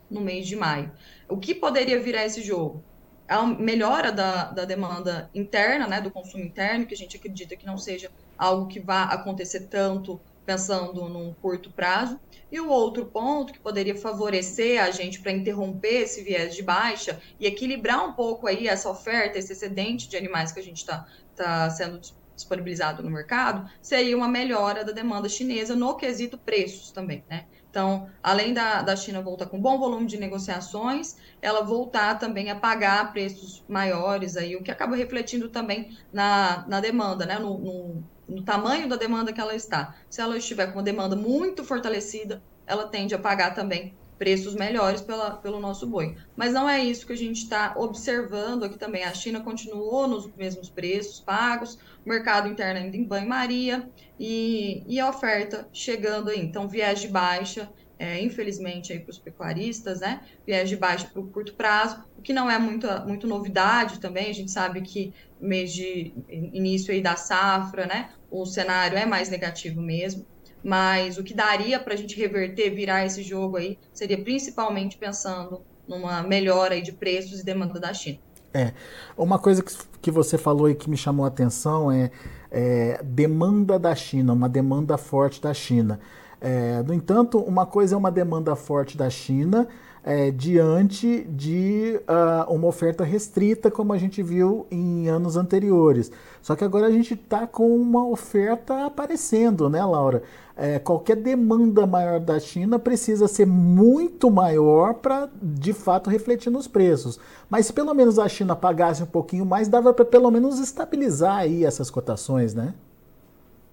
no 0.10 0.22
mês 0.22 0.48
de 0.48 0.56
maio. 0.56 0.92
O 1.30 1.38
que 1.38 1.54
poderia 1.54 2.00
virar 2.00 2.26
esse 2.26 2.42
jogo? 2.42 2.84
A 3.32 3.46
melhora 3.46 4.12
da, 4.12 4.52
da 4.52 4.66
demanda 4.66 5.30
interna, 5.34 5.88
né, 5.88 6.02
do 6.02 6.12
consumo 6.12 6.44
interno, 6.44 6.86
que 6.86 6.94
a 6.94 6.98
gente 6.98 7.16
acredita 7.16 7.56
que 7.56 7.66
não 7.66 7.78
seja 7.78 8.12
algo 8.38 8.68
que 8.68 8.78
vá 8.78 9.04
acontecer 9.04 9.68
tanto 9.68 10.20
pensando 10.46 11.08
num 11.08 11.34
curto 11.36 11.72
prazo. 11.72 12.20
E 12.52 12.60
o 12.60 12.68
outro 12.68 13.06
ponto 13.06 13.54
que 13.54 13.60
poderia 13.60 13.96
favorecer 13.96 14.84
a 14.84 14.92
gente 14.92 15.22
para 15.22 15.32
interromper 15.32 16.02
esse 16.02 16.22
viés 16.22 16.54
de 16.54 16.62
baixa 16.62 17.22
e 17.40 17.46
equilibrar 17.46 18.06
um 18.06 18.12
pouco 18.12 18.48
aí 18.48 18.68
essa 18.68 18.90
oferta, 18.90 19.40
esse 19.40 19.54
excedente 19.54 20.10
de 20.10 20.18
animais 20.18 20.52
que 20.52 20.60
a 20.60 20.64
gente 20.64 20.78
está 20.78 21.08
tá 21.34 21.70
sendo 21.70 22.02
disponibilizado 22.42 23.02
no 23.04 23.10
mercado, 23.10 23.70
seria 23.82 24.16
uma 24.18 24.28
melhora 24.28 24.84
da 24.84 24.92
demanda 24.92 25.30
chinesa 25.30 25.76
no 25.76 25.96
quesito 25.96 26.38
preços 26.38 26.92
também, 26.92 27.24
né? 27.30 27.46
Então, 27.70 28.10
além 28.22 28.54
da, 28.54 28.82
da 28.82 28.98
China 28.98 29.22
voltar 29.22 29.46
com 29.46 29.60
bom 29.60 29.80
volume 29.80 30.06
de 30.06 30.18
negociações, 30.18 31.16
ela 31.42 31.62
voltar 31.62 32.20
também 32.20 32.52
a 32.52 32.56
pagar 32.56 33.14
preços 33.14 33.64
maiores, 33.68 34.36
aí, 34.36 34.58
o 34.58 34.62
que 34.62 34.70
acaba 34.70 34.96
refletindo 34.96 35.48
também 35.48 35.98
na, 36.12 36.66
na 36.68 36.82
demanda, 36.82 37.26
né? 37.26 37.40
No, 37.40 37.58
no, 37.58 38.04
no 38.28 38.44
tamanho 38.44 38.90
da 38.90 38.98
demanda 38.98 39.32
que 39.32 39.40
ela 39.40 39.56
está. 39.56 39.96
Se 40.10 40.22
ela 40.22 40.38
estiver 40.38 40.68
com 40.68 40.80
uma 40.80 40.84
demanda 40.84 41.16
muito 41.16 41.64
fortalecida, 41.64 42.44
ela 42.68 42.88
tende 42.88 43.16
a 43.16 43.20
pagar 43.20 43.54
também 43.54 43.96
preços 44.22 44.54
melhores 44.54 45.02
pela, 45.02 45.32
pelo 45.32 45.60
nosso 45.60 45.88
boi. 45.88 46.16
Mas 46.36 46.54
não 46.54 46.70
é 46.70 46.80
isso 46.80 47.08
que 47.08 47.14
a 47.14 47.18
gente 47.18 47.38
está 47.38 47.74
observando 47.76 48.64
aqui 48.64 48.78
também. 48.78 49.04
A 49.04 49.16
China 49.16 49.42
continuou 49.42 50.08
nos 50.08 50.32
mesmos 50.36 50.70
preços 50.70 51.20
pagos, 51.20 51.80
o 52.06 52.08
mercado 52.10 52.48
interno 52.48 52.82
ainda 52.82 52.96
em 52.96 53.04
banho-maria 53.04 53.90
e, 54.20 54.84
e 54.86 55.00
a 55.00 55.10
oferta 55.10 55.68
chegando 55.74 56.30
aí. 56.30 56.40
Então, 56.40 56.70
viés 56.70 57.00
de 57.00 57.08
baixa, 57.08 57.68
é, 57.98 58.22
infelizmente, 58.22 58.96
para 59.00 59.10
os 59.10 59.18
pecuaristas, 59.18 60.02
né? 60.02 60.22
Viés 60.46 60.70
de 60.70 60.78
baixa 60.78 61.08
para 61.08 61.20
o 61.20 61.26
curto 61.26 61.56
prazo, 61.56 62.04
o 62.16 62.22
que 62.22 62.32
não 62.32 62.50
é 62.50 62.60
muito, 62.60 62.88
muito 63.08 63.26
novidade 63.26 64.00
também. 64.00 64.30
A 64.30 64.34
gente 64.34 64.52
sabe 64.52 64.82
que 64.82 65.12
mês 65.40 65.74
de 65.74 66.14
início 66.30 66.94
aí 66.94 67.02
da 67.02 67.16
safra, 67.16 67.88
né? 67.88 68.12
O 68.30 68.46
cenário 68.46 69.00
é 69.00 69.06
mais 69.08 69.30
negativo 69.30 69.82
mesmo 69.82 70.28
mas 70.64 71.18
o 71.18 71.24
que 71.24 71.34
daria 71.34 71.80
para 71.80 71.94
a 71.94 71.98
gente 71.98 72.16
reverter, 72.18 72.70
virar 72.70 73.06
esse 73.06 73.24
jogo 73.24 73.58
aí, 73.58 73.78
seria 73.94 74.22
principalmente 74.22 74.98
pensando 74.98 75.62
numa 75.88 76.24
melhora 76.24 76.76
aí 76.76 76.82
de 76.82 76.92
preços 76.92 77.40
e 77.40 77.46
demanda 77.46 77.80
da 77.80 77.94
China. 77.94 78.20
É. 78.54 78.74
Uma 79.18 79.40
coisa 79.40 79.64
que, 79.64 79.74
que 80.02 80.12
você 80.12 80.38
falou 80.38 80.70
e 80.70 80.76
que 80.76 80.90
me 80.90 80.98
chamou 80.98 81.26
a 81.26 81.30
atenção 81.30 81.92
é, 81.92 82.12
é 82.52 83.02
demanda 83.04 83.80
da 83.80 83.96
China, 83.96 84.34
uma 84.34 84.50
demanda 84.50 84.98
forte 84.98 85.42
da 85.42 85.54
China. 85.54 86.00
É, 86.40 86.82
no 86.84 86.94
entanto, 86.94 87.40
uma 87.40 87.66
coisa 87.66 87.96
é 87.96 87.98
uma 87.98 88.12
demanda 88.12 88.56
forte 88.56 88.98
da 88.98 89.10
China 89.10 89.68
é, 90.04 90.32
diante 90.32 91.24
de 91.24 92.00
uh, 92.08 92.52
uma 92.52 92.68
oferta 92.68 93.04
restrita, 93.04 93.70
como 93.70 93.94
a 93.94 93.98
gente 93.98 94.24
viu 94.24 94.66
em 94.72 95.08
anos 95.08 95.36
anteriores. 95.36 96.12
Só 96.42 96.56
que 96.56 96.64
agora 96.64 96.88
a 96.88 96.92
gente 96.92 97.14
está 97.14 97.46
com 97.46 97.76
uma 97.76 98.08
oferta 98.08 98.86
aparecendo, 98.86 99.70
né, 99.70 99.84
Laura? 99.84 100.24
É, 100.56 100.80
qualquer 100.80 101.16
demanda 101.16 101.86
maior 101.88 102.20
da 102.20 102.40
China 102.40 102.78
precisa 102.78 103.28
ser 103.28 103.46
muito 103.46 104.30
maior 104.30 104.96
para, 104.96 105.30
de 105.42 105.74
fato, 105.74 106.10
refletir 106.10 106.50
nos 106.50 106.68
preços. 106.68 107.20
Mas 107.50 107.68
se 107.68 107.74
pelo 107.74 107.94
menos 107.94 108.20
a 108.20 108.28
China 108.28 108.56
pagasse 108.56 109.02
um 109.04 109.08
pouquinho 109.08 109.46
mais, 109.46 109.68
dava 109.68 109.94
para 109.94 110.06
pelo 110.06 110.30
menos 110.30 110.60
estabilizar 110.60 111.38
aí 111.38 111.64
essas 111.64 111.90
cotações, 111.90 112.54
né? 112.54 112.74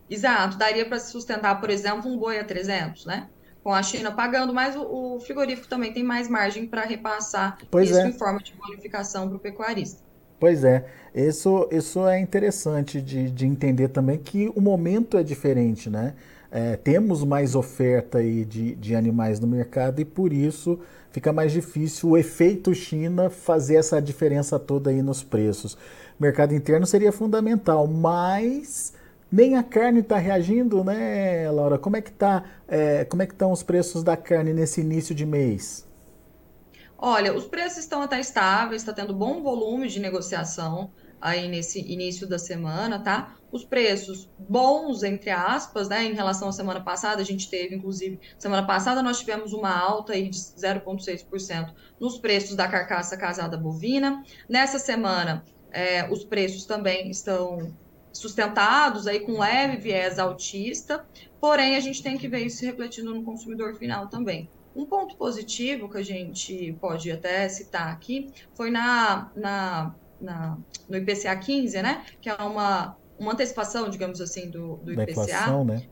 Exato, 0.09 0.57
daria 0.57 0.87
para 0.87 0.99
sustentar, 0.99 1.61
por 1.61 1.69
exemplo, 1.69 2.11
um 2.11 2.17
boi 2.17 2.39
a 2.39 2.45
300, 2.45 3.05
né? 3.05 3.29
Com 3.69 3.75
a 3.75 3.83
China 3.83 4.11
pagando, 4.11 4.55
mas 4.55 4.75
o, 4.75 5.17
o 5.17 5.21
frigorífico 5.21 5.69
também 5.69 5.93
tem 5.93 6.03
mais 6.03 6.27
margem 6.27 6.67
para 6.67 6.87
repassar 6.87 7.59
pois 7.71 7.91
isso 7.91 8.01
é. 8.01 8.09
em 8.09 8.13
forma 8.15 8.39
de 8.39 8.55
bonificação 8.55 9.29
para 9.29 9.37
o 9.37 9.39
pecuarista. 9.39 10.01
Pois 10.41 10.65
é, 10.65 10.87
isso, 11.15 11.69
isso 11.71 12.07
é 12.09 12.19
interessante 12.19 12.99
de, 13.03 13.31
de 13.31 13.45
entender 13.45 13.89
também 13.89 14.17
que 14.17 14.51
o 14.57 14.61
momento 14.63 15.19
é 15.19 15.23
diferente, 15.23 15.91
né? 15.91 16.15
É, 16.51 16.77
temos 16.77 17.23
mais 17.23 17.55
oferta 17.55 18.17
aí 18.17 18.43
de, 18.43 18.75
de 18.75 18.97
animais 18.97 19.39
no 19.39 19.47
mercado 19.47 20.01
e 20.01 20.05
por 20.07 20.33
isso 20.33 20.81
fica 21.11 21.31
mais 21.31 21.53
difícil 21.53 22.09
o 22.09 22.17
efeito 22.17 22.75
China 22.75 23.29
fazer 23.29 23.75
essa 23.75 24.01
diferença 24.01 24.59
toda 24.59 24.89
aí 24.89 25.03
nos 25.03 25.23
preços. 25.23 25.77
Mercado 26.19 26.55
interno 26.55 26.87
seria 26.87 27.13
fundamental, 27.13 27.87
mas 27.87 28.95
nem 29.31 29.57
a 29.57 29.63
carne 29.63 30.01
está 30.01 30.17
reagindo, 30.19 30.83
né, 30.83 31.51
Laura? 31.51 31.79
Como 31.79 31.97
é 31.97 32.03
que 32.03 32.11
tá, 32.13 32.45
é, 32.67 33.05
como 33.05 33.23
é 33.23 33.27
que 33.27 33.33
estão 33.33 33.53
os 33.53 33.63
preços 33.63 34.03
da 34.03 34.17
carne 34.17 34.53
nesse 34.53 34.81
início 34.81 35.15
de 35.15 35.27
mês? 35.27 35.87
Olha, 36.97 37.33
os 37.33 37.47
preços 37.47 37.79
estão 37.79 38.03
até 38.03 38.19
estáveis, 38.19 38.83
está 38.83 38.93
tendo 38.93 39.15
bom 39.15 39.41
volume 39.43 39.89
de 39.89 40.01
negociação 40.01 40.91
aí 41.21 41.49
nesse 41.49 41.81
início 41.81 42.27
da 42.27 42.39
semana, 42.39 42.99
tá? 42.99 43.37
Os 43.51 43.65
preços 43.65 44.29
bons, 44.39 45.03
entre 45.03 45.31
aspas, 45.31 45.89
né, 45.89 46.05
em 46.05 46.13
relação 46.13 46.49
à 46.49 46.53
semana 46.53 46.81
passada, 46.81 47.21
a 47.21 47.25
gente 47.25 47.49
teve, 47.49 47.75
inclusive, 47.75 48.21
semana 48.39 48.67
passada 48.67 49.03
nós 49.03 49.19
tivemos 49.21 49.53
uma 49.53 49.71
alta 49.71 50.13
aí 50.13 50.29
de 50.29 50.39
0,6% 50.39 51.73
nos 52.01 52.19
preços 52.19 52.55
da 52.57 52.69
carcaça 52.69 53.17
casada 53.17 53.57
bovina. 53.57 54.23
Nessa 54.49 54.79
semana, 54.79 55.45
é, 55.71 56.11
os 56.11 56.25
preços 56.25 56.65
também 56.67 57.11
estão 57.11 57.73
sustentados 58.19 59.07
aí 59.07 59.21
com 59.21 59.39
leve 59.39 59.77
viés 59.77 60.19
autista, 60.19 61.07
porém 61.41 61.77
a 61.77 61.81
gente 61.81 62.03
tem 62.03 62.19
que 62.19 62.27
ver 62.27 62.41
isso 62.41 62.65
refletindo 62.65 63.15
no 63.15 63.23
consumidor 63.23 63.77
final 63.77 64.09
também. 64.09 64.51
Um 64.75 64.85
ponto 64.85 65.17
positivo 65.17 65.89
que 65.89 65.99
a 65.99 66.03
gente 66.03 66.77
pode 66.81 67.11
até 67.13 67.49
citar 67.49 67.93
aqui 67.93 68.29
foi 68.55 68.71
na, 68.71 69.31
na, 69.37 69.95
na 70.21 70.59
no 70.89 70.97
IPCA 70.97 71.37
15, 71.37 71.81
né? 71.81 72.05
Que 72.21 72.29
é 72.29 72.35
uma, 72.35 72.97
uma 73.19 73.33
antecipação, 73.33 73.89
digamos 73.89 74.21
assim, 74.21 74.51
do, 74.51 74.77
do 74.79 74.93
IPCA. 74.93 75.11
Inflação, 75.13 75.65
né? 75.65 75.83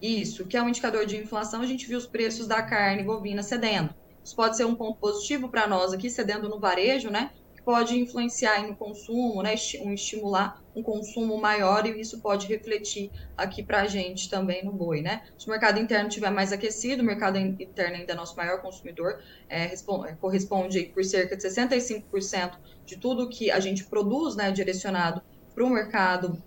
Isso, 0.00 0.44
que 0.44 0.56
é 0.56 0.62
um 0.62 0.68
indicador 0.68 1.06
de 1.06 1.16
inflação, 1.16 1.62
a 1.62 1.66
gente 1.66 1.86
viu 1.86 1.96
os 1.96 2.06
preços 2.06 2.46
da 2.46 2.62
carne 2.62 3.02
bovina 3.02 3.42
cedendo. 3.42 3.94
Isso 4.22 4.36
pode 4.36 4.56
ser 4.56 4.66
um 4.66 4.74
ponto 4.74 4.98
positivo 4.98 5.48
para 5.48 5.66
nós 5.66 5.94
aqui, 5.94 6.10
cedendo 6.10 6.48
no 6.50 6.60
varejo, 6.60 7.10
né? 7.10 7.30
Pode 7.64 7.98
influenciar 7.98 8.66
no 8.66 8.76
consumo, 8.76 9.42
né, 9.42 9.54
um 9.82 9.92
estimular 9.92 10.62
um 10.74 10.82
consumo 10.82 11.40
maior 11.40 11.86
e 11.86 12.00
isso 12.00 12.20
pode 12.20 12.46
refletir 12.46 13.10
aqui 13.36 13.62
para 13.62 13.82
a 13.82 13.86
gente 13.86 14.28
também 14.28 14.64
no 14.64 14.72
boi, 14.72 15.00
né? 15.00 15.22
Se 15.38 15.46
o 15.46 15.50
mercado 15.50 15.78
interno 15.78 16.08
estiver 16.08 16.30
mais 16.30 16.52
aquecido, 16.52 17.02
o 17.02 17.06
mercado 17.06 17.38
interno 17.38 17.96
ainda 17.96 18.12
é 18.12 18.16
nosso 18.16 18.36
maior 18.36 18.60
consumidor, 18.60 19.20
é, 19.48 19.72
é, 19.72 20.12
corresponde 20.20 20.82
por 20.92 21.04
cerca 21.04 21.36
de 21.36 21.42
65% 21.42 22.58
de 22.84 22.96
tudo 22.96 23.28
que 23.28 23.50
a 23.50 23.60
gente 23.60 23.84
produz, 23.84 24.34
né, 24.34 24.50
direcionado 24.50 25.22
para 25.54 25.64
o 25.64 25.70
mercado 25.70 26.42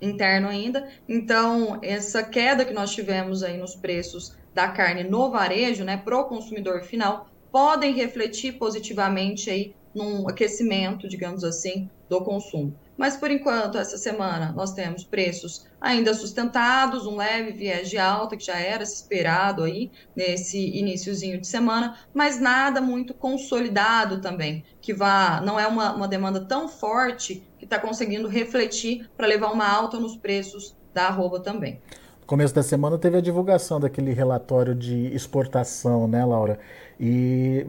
interno 0.00 0.48
ainda. 0.48 0.88
Então, 1.08 1.78
essa 1.82 2.22
queda 2.22 2.64
que 2.64 2.72
nós 2.72 2.92
tivemos 2.92 3.42
aí 3.42 3.56
nos 3.56 3.74
preços 3.74 4.36
da 4.54 4.68
carne 4.68 5.04
no 5.04 5.30
varejo, 5.30 5.84
né, 5.84 5.96
para 5.98 6.18
o 6.18 6.24
consumidor 6.24 6.82
final, 6.82 7.28
podem 7.52 7.92
refletir 7.94 8.52
positivamente 8.52 9.50
aí 9.50 9.74
num 9.96 10.28
aquecimento, 10.28 11.08
digamos 11.08 11.42
assim, 11.42 11.88
do 12.06 12.20
consumo. 12.20 12.78
Mas 12.98 13.16
por 13.16 13.30
enquanto, 13.30 13.78
essa 13.78 13.96
semana, 13.96 14.52
nós 14.52 14.74
temos 14.74 15.04
preços 15.04 15.66
ainda 15.80 16.12
sustentados, 16.12 17.06
um 17.06 17.16
leve 17.16 17.52
viés 17.52 17.88
de 17.88 17.96
alta 17.96 18.36
que 18.36 18.44
já 18.44 18.58
era 18.58 18.82
esperado 18.82 19.64
aí 19.64 19.90
nesse 20.14 20.58
iníciozinho 20.58 21.40
de 21.40 21.46
semana, 21.46 21.98
mas 22.12 22.38
nada 22.38 22.80
muito 22.80 23.14
consolidado 23.14 24.20
também, 24.20 24.64
que 24.82 24.92
vá, 24.92 25.40
não 25.40 25.58
é 25.58 25.66
uma, 25.66 25.94
uma 25.94 26.08
demanda 26.08 26.40
tão 26.44 26.68
forte 26.68 27.42
que 27.58 27.64
está 27.64 27.78
conseguindo 27.78 28.28
refletir 28.28 29.08
para 29.16 29.26
levar 29.26 29.50
uma 29.50 29.66
alta 29.66 29.98
nos 29.98 30.14
preços 30.14 30.76
da 30.92 31.08
arroba 31.08 31.40
também. 31.40 31.80
Começo 32.26 32.52
da 32.52 32.62
semana 32.62 32.98
teve 32.98 33.16
a 33.16 33.20
divulgação 33.20 33.78
daquele 33.78 34.12
relatório 34.12 34.74
de 34.74 35.14
exportação, 35.14 36.08
né, 36.08 36.24
Laura? 36.24 36.58
E 36.98 37.64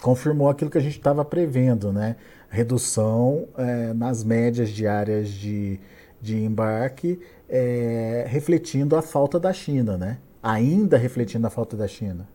confirmou 0.00 0.48
aquilo 0.48 0.70
que 0.70 0.78
a 0.78 0.80
gente 0.80 0.96
estava 0.96 1.22
prevendo, 1.22 1.92
né? 1.92 2.16
Redução 2.48 3.46
é, 3.58 3.92
nas 3.92 4.24
médias 4.24 4.70
diárias 4.70 5.28
de, 5.28 5.78
de 6.18 6.34
embarque, 6.38 7.20
é, 7.46 8.24
refletindo 8.26 8.96
a 8.96 9.02
falta 9.02 9.38
da 9.38 9.52
China, 9.52 9.98
né? 9.98 10.16
Ainda 10.42 10.96
refletindo 10.96 11.46
a 11.46 11.50
falta 11.50 11.76
da 11.76 11.86
China. 11.86 12.26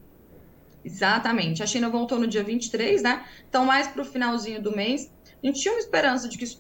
Exatamente. 0.84 1.64
A 1.64 1.66
China 1.66 1.90
voltou 1.90 2.20
no 2.20 2.28
dia 2.28 2.44
23, 2.44 3.02
né? 3.02 3.26
Então, 3.50 3.66
mais 3.66 3.88
para 3.88 4.04
o 4.04 4.06
finalzinho 4.06 4.62
do 4.62 4.76
mês. 4.76 5.12
A 5.44 5.48
gente 5.48 5.62
tinha 5.62 5.74
uma 5.74 5.80
esperança 5.80 6.30
de 6.30 6.38
que 6.38 6.44
isso 6.44 6.60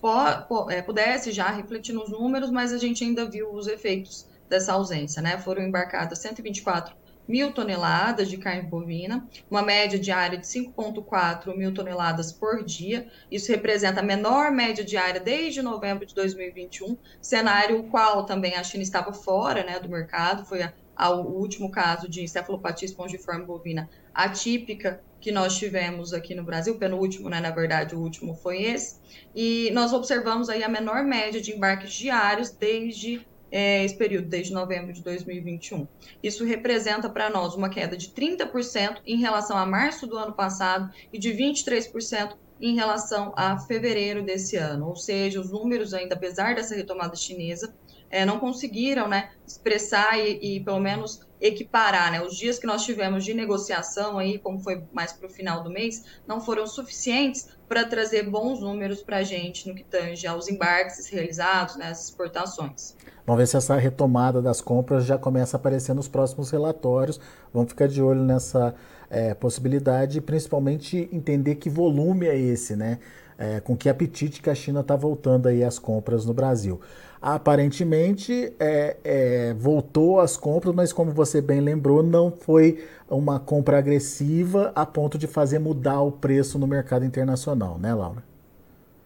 é, 0.72 0.82
pudesse 0.82 1.32
já 1.32 1.52
refletir 1.52 1.94
nos 1.94 2.10
números, 2.10 2.50
mas 2.50 2.74
a 2.74 2.80
gente 2.80 3.04
ainda 3.04 3.24
viu 3.24 3.54
os 3.54 3.68
efeitos 3.68 4.26
dessa 4.50 4.74
ausência, 4.74 5.22
né? 5.22 5.38
Foram 5.38 5.64
embarcadas 5.64 6.20
124 6.20 6.96
mil 7.28 7.52
toneladas 7.52 8.30
de 8.30 8.38
carne 8.38 8.64
bovina, 8.64 9.28
uma 9.50 9.62
média 9.62 9.98
diária 9.98 10.38
de 10.38 10.46
5,4 10.46 11.56
mil 11.56 11.74
toneladas 11.74 12.32
por 12.32 12.64
dia. 12.64 13.08
Isso 13.32 13.52
representa 13.52 14.00
a 14.00 14.04
menor 14.04 14.52
média 14.52 14.84
diária 14.84 15.20
desde 15.20 15.62
novembro 15.62 16.06
de 16.06 16.14
2021, 16.14 16.98
cenário 17.22 17.84
qual 17.86 18.25
também 18.25 18.56
a 18.56 18.64
China 18.64 18.84
estava 18.84 19.12
fora 19.14 19.64
né, 19.64 19.80
do 19.80 19.90
mercado, 19.90 20.46
foi 20.46 20.62
a, 20.64 20.74
a, 20.96 21.10
o 21.12 21.40
último 21.40 21.72
caso 21.72 22.08
de 22.08 22.22
encefalopatia 22.22 22.86
espongiforme 22.86 23.46
bovina 23.46 23.90
atípica 24.14 25.02
que 25.20 25.32
nós 25.32 25.58
tivemos 25.58 26.14
aqui 26.14 26.36
no 26.36 26.44
Brasil, 26.44 26.78
penúltimo, 26.78 27.30
né, 27.30 27.40
na 27.40 27.50
verdade, 27.50 27.96
o 27.96 28.00
último 28.00 28.36
foi 28.36 28.62
esse, 28.62 29.00
e 29.34 29.72
nós 29.74 29.92
observamos 29.92 30.50
aí 30.50 30.64
a 30.64 30.70
menor 30.70 31.04
média 31.04 31.42
de 31.42 31.52
embarques 31.52 31.94
diários 31.94 32.52
desde 32.52 33.25
é, 33.52 33.84
esse 33.84 33.96
período, 33.96 34.28
desde 34.28 34.54
novembro 34.54 34.92
de 34.94 35.02
2021. 35.02 35.88
Isso 36.22 36.44
representa 36.44 37.10
para 37.10 37.30
nós 37.30 37.56
uma 37.56 37.70
queda 37.70 37.96
de 37.96 38.10
30% 38.10 39.02
em 39.06 39.18
relação 39.18 39.58
a 39.58 39.66
março 39.66 40.08
do 40.08 40.18
ano 40.18 40.34
passado 40.34 40.92
e 41.12 41.18
de 41.18 41.32
23% 41.32 42.36
em 42.60 42.75
relação 42.75 43.34
a 43.36 43.58
fevereiro 43.58 44.24
desse 44.24 44.56
ano. 44.56 44.88
Ou 44.88 44.96
seja, 44.96 45.40
os 45.40 45.52
números, 45.52 45.94
ainda 45.94 46.16
apesar 46.16 46.56
dessa 46.56 46.75
retomada 46.75 47.16
chinesa, 47.16 47.74
é, 48.10 48.25
não 48.25 48.40
conseguiram 48.40 49.08
né, 49.08 49.32
expressar 49.46 50.18
e, 50.18 50.58
e, 50.58 50.60
pelo 50.62 50.80
menos 50.80 51.22
equiparar. 51.42 52.12
Né? 52.12 52.22
Os 52.22 52.38
dias 52.38 52.58
que 52.58 52.66
nós 52.66 52.86
tivemos 52.86 53.25
de 53.25 53.34
negociação, 53.34 54.18
aí, 54.18 54.40
como 54.40 54.60
foi 54.60 54.84
mais 54.94 55.12
para 55.12 55.28
o 55.28 55.30
final 55.30 55.64
do 55.64 55.70
mês, 55.70 56.04
não 56.28 56.40
foram 56.40 56.66
suficientes 56.66 57.50
para 57.67 57.86
trazer 57.86 58.29
bons 58.29 58.60
números 58.60 59.01
para 59.01 59.17
a 59.17 59.24
gente 59.24 59.67
no 59.67 59.75
que 59.75 59.84
tange 59.84 60.27
aos 60.27 60.48
embarques 60.48 61.07
realizados, 61.07 61.75
né, 61.75 61.88
as 61.88 62.05
exportações. 62.05 62.95
Vamos 63.25 63.39
ver 63.39 63.48
se 63.48 63.57
essa 63.57 63.75
retomada 63.75 64.41
das 64.41 64.62
compras 64.62 65.05
já 65.05 65.17
começa 65.17 65.57
a 65.57 65.60
aparecer 65.60 65.95
nos 65.95 66.07
próximos 66.07 66.51
relatórios. 66.51 67.19
Vamos 67.53 67.69
ficar 67.69 67.88
de 67.88 68.01
olho 68.01 68.22
nessa 68.22 68.75
é, 69.10 69.34
possibilidade 69.34 70.19
e 70.19 70.22
principalmente 70.22 71.10
entender 71.12 71.55
que 71.55 71.69
volume 71.69 72.27
é 72.27 72.38
esse, 72.38 72.75
né? 72.75 73.00
É, 73.38 73.60
com 73.60 73.75
que 73.75 73.89
apetite 73.89 74.41
que 74.41 74.50
a 74.50 74.55
China 74.55 74.79
está 74.79 74.95
voltando 74.95 75.48
aí 75.48 75.63
às 75.63 75.77
compras 75.77 76.25
no 76.25 76.34
Brasil. 76.34 76.79
Aparentemente 77.27 78.53
é, 78.60 78.98
é, 79.03 79.53
voltou 79.55 80.20
às 80.20 80.38
compras, 80.38 80.75
mas 80.75 80.94
como 80.94 81.12
você 81.12 81.41
bem 81.41 81.60
lembrou, 81.60 82.03
não 82.03 82.29
foi 82.29 82.86
uma 83.10 83.39
compra 83.39 83.79
agressiva 83.79 84.72
a 84.75 84.86
ponto 84.86 85.17
de 85.17 85.25
fazer 85.25 85.58
mudar 85.58 86.01
o 86.01 86.12
preço 86.12 86.60
no 86.60 86.67
mercado 86.67 87.03
internacional, 87.03 87.79
né, 87.79 87.96
Laura? 87.96 88.35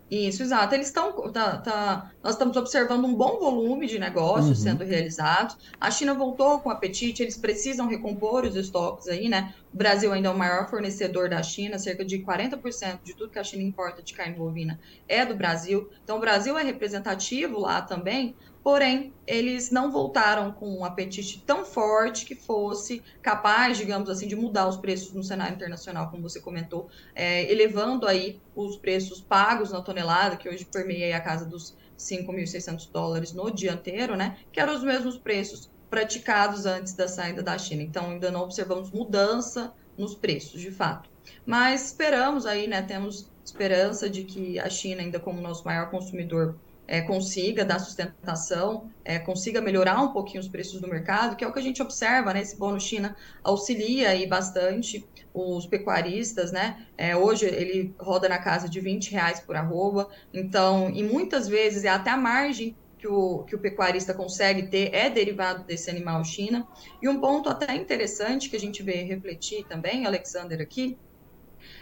Isso, 0.09 0.41
exato. 0.41 0.73
Eles 0.73 0.87
estão. 0.87 1.11
Tá, 1.31 1.57
tá, 1.57 2.11
nós 2.23 2.33
estamos 2.33 2.57
observando 2.57 3.05
um 3.05 3.13
bom 3.13 3.37
volume 3.39 3.85
de 3.85 3.99
negócios 3.99 4.57
uhum. 4.57 4.63
sendo 4.63 4.83
realizados. 4.83 5.55
A 5.79 5.91
China 5.91 6.15
voltou 6.15 6.59
com 6.59 6.69
apetite, 6.71 7.21
eles 7.21 7.37
precisam 7.37 7.87
recompor 7.87 8.43
os 8.43 8.55
estoques 8.55 9.07
aí, 9.07 9.29
né? 9.29 9.53
O 9.71 9.77
Brasil 9.77 10.11
ainda 10.11 10.29
é 10.29 10.31
o 10.31 10.37
maior 10.37 10.67
fornecedor 10.67 11.29
da 11.29 11.43
China, 11.43 11.77
cerca 11.77 12.03
de 12.03 12.17
40% 12.19 12.99
de 13.03 13.13
tudo 13.13 13.31
que 13.31 13.37
a 13.37 13.43
China 13.43 13.61
importa 13.61 14.01
de 14.01 14.13
carne 14.13 14.35
bovina 14.35 14.79
é 15.07 15.23
do 15.23 15.35
Brasil. 15.35 15.87
Então, 16.03 16.17
o 16.17 16.19
Brasil 16.19 16.57
é 16.57 16.63
representativo 16.63 17.59
lá 17.59 17.81
também, 17.81 18.35
porém, 18.69 19.11
eles 19.25 19.71
não 19.71 19.91
voltaram 19.91 20.51
com 20.51 20.69
um 20.69 20.85
apetite 20.85 21.43
tão 21.43 21.65
forte 21.65 22.23
que 22.23 22.35
fosse 22.35 23.01
capaz, 23.19 23.79
digamos 23.79 24.11
assim, 24.11 24.27
de 24.27 24.35
mudar 24.35 24.67
os 24.67 24.77
preços 24.77 25.11
no 25.11 25.23
cenário 25.23 25.55
internacional, 25.55 26.11
como 26.11 26.21
você 26.21 26.39
comentou, 26.39 26.87
é, 27.15 27.51
elevando 27.51 28.05
aí 28.05 28.39
os 28.55 28.77
preços 28.77 29.19
pagos 29.21 29.71
na 29.71 29.81
tonelada, 29.81 30.37
que 30.37 30.47
hoje 30.47 30.65
permeia 30.65 31.17
a 31.17 31.19
casa 31.19 31.47
dos 31.47 31.75
5.600 31.97 32.91
dólares 32.91 33.33
no 33.33 33.49
dianteiro, 33.49 34.15
né? 34.15 34.37
Que 34.51 34.59
eram 34.59 34.75
os 34.75 34.83
mesmos 34.83 35.17
preços 35.17 35.67
praticados 35.89 36.67
antes 36.67 36.93
da 36.93 37.07
saída 37.07 37.41
da 37.41 37.57
China. 37.57 37.81
Então, 37.81 38.11
ainda 38.11 38.29
não 38.29 38.41
observamos 38.41 38.91
mudança 38.91 39.73
nos 39.97 40.13
preços, 40.13 40.61
de 40.61 40.69
fato. 40.69 41.09
Mas 41.43 41.87
esperamos 41.87 42.45
aí, 42.45 42.67
né? 42.67 42.83
Temos 42.83 43.31
esperança 43.43 44.07
de 44.07 44.25
que 44.25 44.59
a 44.59 44.69
China, 44.69 45.01
ainda 45.01 45.19
como 45.19 45.41
nosso 45.41 45.65
maior 45.65 45.89
consumidor, 45.89 46.55
é, 46.89 47.01
consiga 47.01 47.63
dar 47.63 47.77
sustentação, 47.77 48.89
é, 49.05 49.19
consiga 49.19 49.61
melhorar 49.61 50.01
um 50.01 50.11
pouquinho 50.11 50.39
os 50.39 50.47
preços 50.47 50.81
do 50.81 50.87
mercado, 50.87 51.35
que 51.35 51.43
é 51.43 51.47
o 51.47 51.53
que 51.53 51.59
a 51.59 51.61
gente 51.61 51.83
observa, 51.83 52.33
né? 52.33 52.41
Esse 52.41 52.57
bônus 52.57 52.81
China 52.81 53.15
auxilia 53.43 54.09
aí 54.09 54.25
bastante 54.25 55.07
os 55.31 55.67
pecuaristas, 55.67 56.51
né? 56.51 56.87
É, 56.97 57.15
hoje 57.15 57.45
ele 57.45 57.93
roda 57.99 58.27
na 58.27 58.39
casa 58.39 58.67
de 58.67 58.79
20 58.79 59.11
reais 59.11 59.39
por 59.39 59.55
arroba, 59.55 60.09
então, 60.33 60.89
e 60.89 61.03
muitas 61.03 61.47
vezes 61.47 61.85
é 61.85 61.89
até 61.89 62.09
a 62.09 62.17
margem 62.17 62.75
que 62.97 63.07
o, 63.07 63.43
que 63.43 63.55
o 63.55 63.59
pecuarista 63.59 64.11
consegue 64.11 64.63
ter 64.63 64.91
é 64.91 65.11
derivado 65.11 65.63
desse 65.65 65.91
animal 65.91 66.25
China. 66.25 66.67
E 66.99 67.07
um 67.07 67.19
ponto 67.19 67.49
até 67.49 67.75
interessante 67.75 68.49
que 68.49 68.55
a 68.55 68.59
gente 68.59 68.81
vê 68.81 69.03
refletir 69.03 69.63
também, 69.67 70.07
Alexander, 70.07 70.59
aqui, 70.59 70.97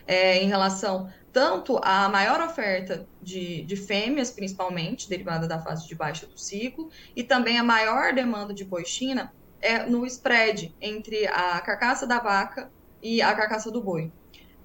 é, 0.05 0.41
em 0.41 0.47
relação 0.47 1.09
tanto 1.31 1.79
à 1.83 2.09
maior 2.09 2.41
oferta 2.41 3.07
de, 3.21 3.61
de 3.61 3.75
fêmeas, 3.75 4.31
principalmente, 4.31 5.07
derivada 5.07 5.47
da 5.47 5.59
fase 5.59 5.87
de 5.87 5.93
baixa 5.93 6.25
do 6.25 6.37
ciclo, 6.37 6.89
e 7.15 7.23
também 7.23 7.59
a 7.59 7.63
maior 7.63 8.13
demanda 8.13 8.53
de 8.53 8.65
boi 8.65 8.83
China 8.85 9.31
é 9.61 9.85
no 9.85 10.05
spread 10.05 10.73
entre 10.81 11.27
a 11.27 11.59
carcaça 11.61 12.07
da 12.07 12.19
vaca 12.19 12.71
e 13.03 13.21
a 13.21 13.35
carcaça 13.35 13.69
do 13.69 13.81
boi. 13.81 14.11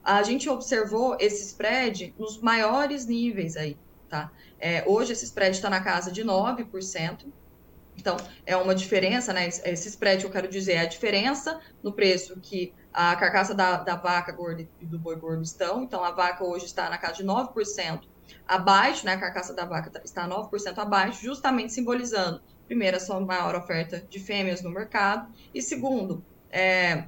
A 0.02 0.22
gente 0.22 0.48
observou 0.48 1.16
esse 1.20 1.44
spread 1.44 2.14
nos 2.18 2.40
maiores 2.40 3.06
níveis 3.06 3.56
aí, 3.56 3.76
tá? 4.08 4.32
É, 4.58 4.82
hoje 4.86 5.12
esse 5.12 5.26
spread 5.26 5.54
está 5.54 5.68
na 5.68 5.80
casa 5.80 6.10
de 6.10 6.24
9%, 6.24 7.26
então, 7.96 8.16
é 8.46 8.56
uma 8.56 8.74
diferença, 8.74 9.32
né? 9.32 9.46
Esse 9.46 9.88
spread, 9.88 10.24
eu 10.24 10.30
quero 10.30 10.48
dizer, 10.48 10.72
é 10.72 10.80
a 10.80 10.86
diferença 10.86 11.60
no 11.82 11.92
preço 11.92 12.38
que 12.40 12.72
a 12.92 13.16
carcaça 13.16 13.54
da, 13.54 13.78
da 13.78 13.96
vaca 13.96 14.32
gorda 14.32 14.66
e 14.80 14.86
do 14.86 14.98
boi 14.98 15.16
gordo 15.16 15.42
estão. 15.42 15.82
Então, 15.82 16.04
a 16.04 16.10
vaca 16.10 16.44
hoje 16.44 16.66
está 16.66 16.90
na 16.90 16.98
casa 16.98 17.14
de 17.14 17.24
9% 17.24 18.02
abaixo, 18.46 19.04
né? 19.06 19.14
A 19.14 19.20
carcaça 19.20 19.54
da 19.54 19.64
vaca 19.64 19.90
está 20.04 20.28
9% 20.28 20.78
abaixo, 20.78 21.22
justamente 21.22 21.72
simbolizando, 21.72 22.42
primeiro, 22.66 22.96
a 22.96 23.00
sua 23.00 23.20
maior 23.20 23.54
oferta 23.54 24.00
de 24.08 24.18
fêmeas 24.18 24.62
no 24.62 24.70
mercado, 24.70 25.32
e 25.54 25.62
segundo, 25.62 26.24
é, 26.50 27.04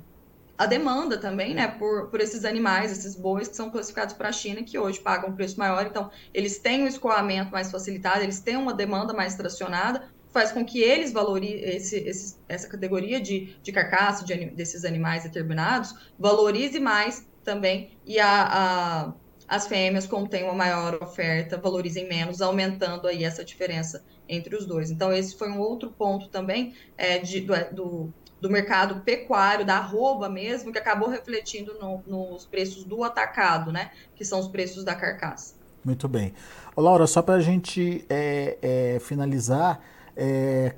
a 0.56 0.66
demanda 0.66 1.18
também, 1.18 1.54
né, 1.54 1.66
por, 1.66 2.08
por 2.10 2.20
esses 2.20 2.44
animais, 2.44 2.92
esses 2.92 3.16
bois 3.16 3.48
que 3.48 3.56
são 3.56 3.70
classificados 3.70 4.14
para 4.14 4.28
a 4.28 4.32
China, 4.32 4.62
que 4.62 4.78
hoje 4.78 5.00
pagam 5.00 5.30
um 5.30 5.34
preço 5.34 5.58
maior, 5.58 5.86
então 5.86 6.10
eles 6.32 6.58
têm 6.58 6.84
um 6.84 6.86
escoamento 6.86 7.50
mais 7.50 7.70
facilitado, 7.70 8.22
eles 8.22 8.40
têm 8.40 8.56
uma 8.56 8.72
demanda 8.72 9.12
mais 9.12 9.34
tracionada, 9.34 10.08
faz 10.34 10.50
com 10.50 10.64
que 10.64 10.82
eles 10.82 11.12
valorizem 11.12 11.76
esse, 11.76 11.96
esse, 11.96 12.36
essa 12.48 12.68
categoria 12.68 13.20
de, 13.20 13.56
de 13.62 13.70
carcaça 13.70 14.24
de, 14.24 14.46
desses 14.46 14.84
animais 14.84 15.22
determinados, 15.22 15.94
valorize 16.18 16.80
mais 16.80 17.24
também, 17.44 17.92
e 18.04 18.18
a, 18.18 18.42
a, 18.42 19.12
as 19.46 19.68
fêmeas, 19.68 20.06
como 20.06 20.28
tem 20.28 20.42
uma 20.42 20.52
maior 20.52 21.00
oferta, 21.00 21.56
valorizem 21.56 22.08
menos, 22.08 22.42
aumentando 22.42 23.06
aí 23.06 23.22
essa 23.22 23.44
diferença 23.44 24.04
entre 24.28 24.56
os 24.56 24.66
dois. 24.66 24.90
Então, 24.90 25.12
esse 25.12 25.38
foi 25.38 25.48
um 25.48 25.60
outro 25.60 25.92
ponto 25.92 26.28
também 26.28 26.74
é, 26.98 27.18
de, 27.18 27.42
do, 27.42 27.54
do, 27.72 28.14
do, 28.40 28.50
mercado 28.50 29.02
pecuário, 29.02 29.64
da 29.64 29.76
arroba 29.76 30.28
mesmo, 30.28 30.72
que 30.72 30.78
acabou 30.78 31.08
refletindo 31.08 31.78
no, 31.78 32.02
nos 32.06 32.44
preços 32.44 32.82
do 32.82 33.04
atacado, 33.04 33.70
né? 33.70 33.92
Que 34.16 34.24
são 34.24 34.40
os 34.40 34.48
preços 34.48 34.82
da 34.82 34.96
carcaça. 34.96 35.54
Muito 35.84 36.08
bem. 36.08 36.34
Ô, 36.74 36.80
Laura, 36.80 37.06
só 37.06 37.22
para 37.22 37.34
a 37.34 37.40
gente 37.40 38.04
é, 38.08 38.58
é, 38.62 38.98
finalizar, 38.98 39.80
é, 40.16 40.74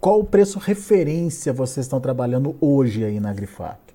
qual 0.00 0.20
o 0.20 0.24
preço 0.24 0.58
referência 0.58 1.52
vocês 1.52 1.86
estão 1.86 2.00
trabalhando 2.00 2.56
hoje 2.60 3.04
aí 3.04 3.18
na 3.18 3.32
Grifato? 3.32 3.94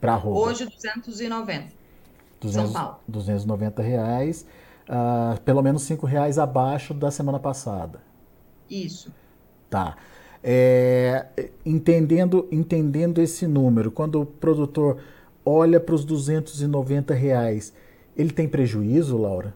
Para 0.00 0.14
arroba? 0.14 0.40
Hoje, 0.40 0.64
290. 0.66 1.80
200, 2.40 2.70
São 2.70 2.72
Paulo. 2.72 3.00
290 3.06 3.82
reais, 3.82 4.46
uh, 4.88 5.38
pelo 5.42 5.62
menos 5.62 5.82
5 5.82 6.06
reais 6.06 6.38
abaixo 6.38 6.94
da 6.94 7.10
semana 7.10 7.38
passada. 7.38 8.00
Isso. 8.68 9.12
Tá. 9.68 9.96
É, 10.42 11.50
entendendo, 11.66 12.48
entendendo 12.50 13.20
esse 13.20 13.46
número, 13.46 13.90
quando 13.90 14.22
o 14.22 14.26
produtor 14.26 15.02
olha 15.44 15.78
para 15.78 15.94
os 15.94 16.02
290 16.04 17.12
reais, 17.12 17.74
ele 18.16 18.30
tem 18.30 18.48
prejuízo, 18.48 19.18
Laura? 19.18 19.54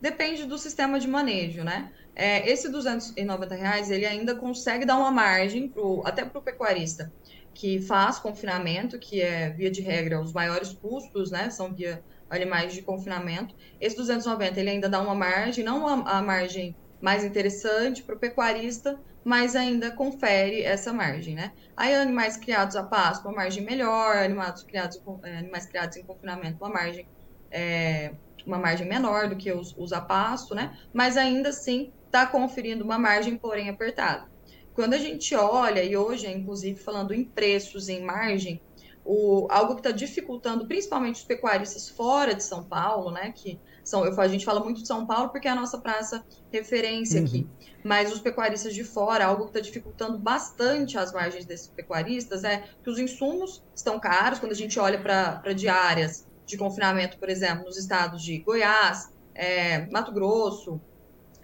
Depende 0.00 0.44
do 0.44 0.56
sistema 0.58 1.00
de 1.00 1.08
manejo, 1.08 1.64
né? 1.64 1.90
É, 2.16 2.48
esse 2.50 2.70
290 2.70 3.54
reais 3.54 3.90
ele 3.90 4.06
ainda 4.06 4.34
consegue 4.36 4.86
dar 4.86 4.96
uma 4.98 5.10
margem 5.12 5.70
pro, 5.70 6.02
até 6.06 6.24
para 6.24 6.38
o 6.40 6.42
pecuarista 6.42 7.12
que 7.54 7.80
faz 7.80 8.18
confinamento, 8.18 8.98
que 8.98 9.20
é 9.20 9.50
via 9.50 9.70
de 9.70 9.82
regra 9.82 10.20
os 10.20 10.32
maiores 10.32 10.72
custos, 10.74 11.30
né? 11.30 11.50
São 11.50 11.74
via 11.74 12.04
animais 12.28 12.74
de 12.74 12.82
confinamento. 12.82 13.54
Esse 13.80 13.96
290 13.96 14.60
ele 14.60 14.70
ainda 14.70 14.88
dá 14.88 15.00
uma 15.00 15.14
margem, 15.14 15.64
não 15.64 15.86
a, 15.86 16.18
a 16.18 16.22
margem 16.22 16.76
mais 17.00 17.24
interessante 17.24 18.02
para 18.02 18.16
o 18.16 18.18
pecuarista, 18.18 18.98
mas 19.24 19.56
ainda 19.56 19.90
confere 19.94 20.62
essa 20.62 20.92
margem, 20.92 21.34
né? 21.34 21.52
Aí 21.76 21.94
animais 21.94 22.36
criados 22.36 22.76
a 22.76 22.84
pasto, 22.84 23.26
uma 23.26 23.34
margem 23.36 23.64
melhor, 23.64 24.16
animais 24.18 24.62
criados, 24.64 24.98
é, 25.24 25.38
animais 25.38 25.66
criados 25.66 25.96
em 25.96 26.04
confinamento, 26.04 26.58
uma 26.62 26.72
margem 26.72 27.08
é, 27.50 28.16
uma 28.46 28.58
margem 28.58 28.88
menor 28.88 29.28
do 29.28 29.36
que 29.36 29.52
os, 29.52 29.74
os 29.76 29.92
a 29.92 30.00
pasto, 30.00 30.54
né? 30.54 30.78
Mas 30.92 31.16
ainda 31.16 31.48
assim 31.48 31.92
está 32.06 32.24
conferindo 32.26 32.84
uma 32.84 32.98
margem, 32.98 33.36
porém 33.36 33.68
apertada. 33.68 34.26
Quando 34.72 34.94
a 34.94 34.98
gente 34.98 35.34
olha, 35.34 35.82
e 35.82 35.96
hoje, 35.96 36.30
inclusive, 36.30 36.78
falando 36.78 37.12
em 37.12 37.24
preços, 37.24 37.88
em 37.88 38.04
margem, 38.04 38.60
o, 39.04 39.46
algo 39.50 39.74
que 39.74 39.80
está 39.80 39.90
dificultando 39.90 40.66
principalmente 40.66 41.16
os 41.16 41.24
pecuaristas 41.24 41.88
fora 41.88 42.34
de 42.34 42.42
São 42.42 42.64
Paulo, 42.64 43.10
né? 43.10 43.32
Que 43.34 43.58
são, 43.84 44.04
eu, 44.04 44.20
a 44.20 44.28
gente 44.28 44.44
fala 44.44 44.60
muito 44.62 44.82
de 44.82 44.86
São 44.86 45.06
Paulo 45.06 45.30
porque 45.30 45.46
é 45.46 45.50
a 45.50 45.54
nossa 45.54 45.78
praça 45.78 46.24
referência 46.52 47.20
uhum. 47.20 47.26
aqui. 47.26 47.46
Mas 47.84 48.12
os 48.12 48.18
pecuaristas 48.18 48.74
de 48.74 48.82
fora, 48.82 49.26
algo 49.26 49.44
que 49.44 49.50
está 49.50 49.60
dificultando 49.60 50.18
bastante 50.18 50.98
as 50.98 51.12
margens 51.12 51.44
desses 51.44 51.68
pecuaristas 51.68 52.42
é 52.42 52.64
que 52.82 52.90
os 52.90 52.98
insumos 52.98 53.62
estão 53.74 54.00
caros. 54.00 54.40
Quando 54.40 54.52
a 54.52 54.56
gente 54.56 54.78
olha 54.78 55.00
para 55.00 55.52
diárias 55.52 56.26
de 56.46 56.56
confinamento, 56.56 57.18
por 57.18 57.28
exemplo, 57.28 57.64
nos 57.64 57.76
estados 57.76 58.22
de 58.22 58.38
Goiás, 58.38 59.10
é, 59.34 59.86
Mato 59.90 60.12
Grosso, 60.12 60.80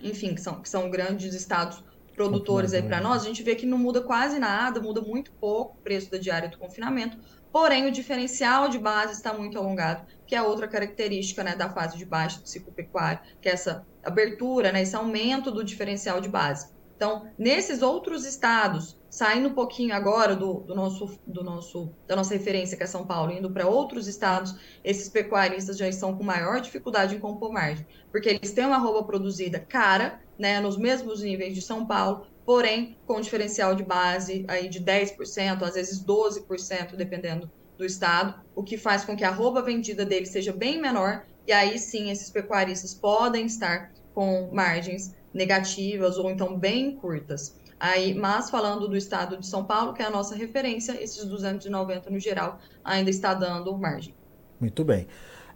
enfim, 0.01 0.35
que 0.35 0.41
são, 0.41 0.63
que 0.63 0.69
são 0.69 0.89
grandes 0.89 1.35
estados 1.35 1.83
produtores 2.15 2.73
aí 2.73 2.83
para 2.83 3.01
nós, 3.01 3.23
a 3.23 3.27
gente 3.27 3.43
vê 3.43 3.55
que 3.55 3.67
não 3.67 3.79
muda 3.79 4.01
quase 4.01 4.39
nada, 4.39 4.81
muda 4.81 5.01
muito 5.01 5.33
pouco 5.33 5.77
o 5.79 5.83
preço 5.83 6.11
da 6.11 6.19
diária 6.19 6.49
do 6.49 6.59
confinamento, 6.59 7.19
porém 7.51 7.87
o 7.87 7.91
diferencial 7.93 8.69
de 8.69 8.79
base 8.79 9.15
está 9.15 9.33
muito 9.33 9.59
alongado, 9.59 10.07
que 10.27 10.35
é 10.35 10.43
outra 10.43 10.69
característica 10.69 11.43
né, 11.43 11.57
da 11.57 11.71
fase 11.71 11.97
de 11.97 12.05
baixa 12.05 12.41
do 12.41 12.49
ciclo 12.49 12.73
pecuário, 12.73 13.21
que 13.41 13.49
é 13.49 13.53
essa 13.53 13.85
abertura, 14.05 14.73
né, 14.73 14.83
esse 14.83 14.95
aumento 14.95 15.51
do 15.51 15.65
diferencial 15.65 16.21
de 16.21 16.29
base. 16.29 16.71
Então, 16.97 17.29
nesses 17.37 17.83
outros 17.83 18.25
estados, 18.25 18.97
saindo 19.13 19.51
um 19.51 19.53
pouquinho 19.53 19.95
agora 19.95 20.35
do, 20.35 20.61
do, 20.61 20.75
nosso, 20.75 21.21
do 21.27 21.45
nosso, 21.45 21.95
da 22.09 22.17
nossa 22.17 22.33
referência, 22.33 22.79
que 22.79 22.83
é 22.83 22.87
São 22.87 23.05
Paulo, 23.05 23.31
indo 23.31 23.51
para 23.51 23.69
outros 23.69 24.09
estados, 24.09 24.57
esses 24.83 25.07
pecuaristas 25.11 25.77
já 25.77 25.87
estão 25.87 26.17
com 26.17 26.25
maior 26.25 26.63
dificuldade 26.63 27.15
em 27.15 27.19
compor 27.19 27.53
margem, 27.53 27.87
porque 28.11 28.31
eles 28.31 28.53
têm 28.53 28.65
uma 28.65 28.79
roupa 28.79 29.05
produzida 29.05 29.61
cara, 29.61 30.19
né, 30.39 30.61
nos 30.61 30.79
mesmos 30.79 31.21
níveis 31.21 31.55
de 31.55 31.61
São 31.61 31.85
Paulo, 31.85 32.27
porém 32.47 32.97
com 33.07 33.21
diferencial 33.21 33.75
de 33.75 33.83
base 33.83 34.47
aí 34.49 34.67
de 34.67 34.81
10%, 34.81 35.63
às 35.63 35.75
vezes 35.75 36.03
12%, 36.03 36.97
dependendo 36.97 37.51
do 37.77 37.85
estado, 37.85 38.41
o 38.57 38.63
que 38.63 38.79
faz 38.79 39.05
com 39.05 39.15
que 39.15 39.25
a 39.25 39.31
roupa 39.31 39.61
vendida 39.61 40.07
deles 40.07 40.31
seja 40.31 40.55
bem 40.55 40.81
menor, 40.81 41.27
e 41.47 41.53
aí 41.53 41.79
sim 41.79 42.11
esses 42.11 42.31
pecuaristas 42.31 42.95
podem 42.95 43.45
estar 43.45 43.93
com 44.15 44.49
margens 44.55 45.15
negativas 45.35 46.17
ou 46.17 46.31
então 46.31 46.59
bem 46.59 46.97
curtas. 46.97 47.61
Aí, 47.83 48.15
mas 48.15 48.49
falando 48.49 48.87
do 48.87 48.97
estado 48.97 49.37
de 49.37 49.45
São 49.45 49.65
Paulo, 49.65 49.93
que 49.93 50.01
é 50.01 50.07
a 50.07 50.11
nossa 50.11 50.37
referência, 50.37 50.93
esses 51.03 51.25
290 51.25 52.11
no 52.11 52.21
geral 52.21 52.61
ainda 52.85 53.11
está 53.11 53.35
dando 53.35 53.77
margem. 53.77 54.15
Muito 54.61 54.85
bem. 54.85 55.09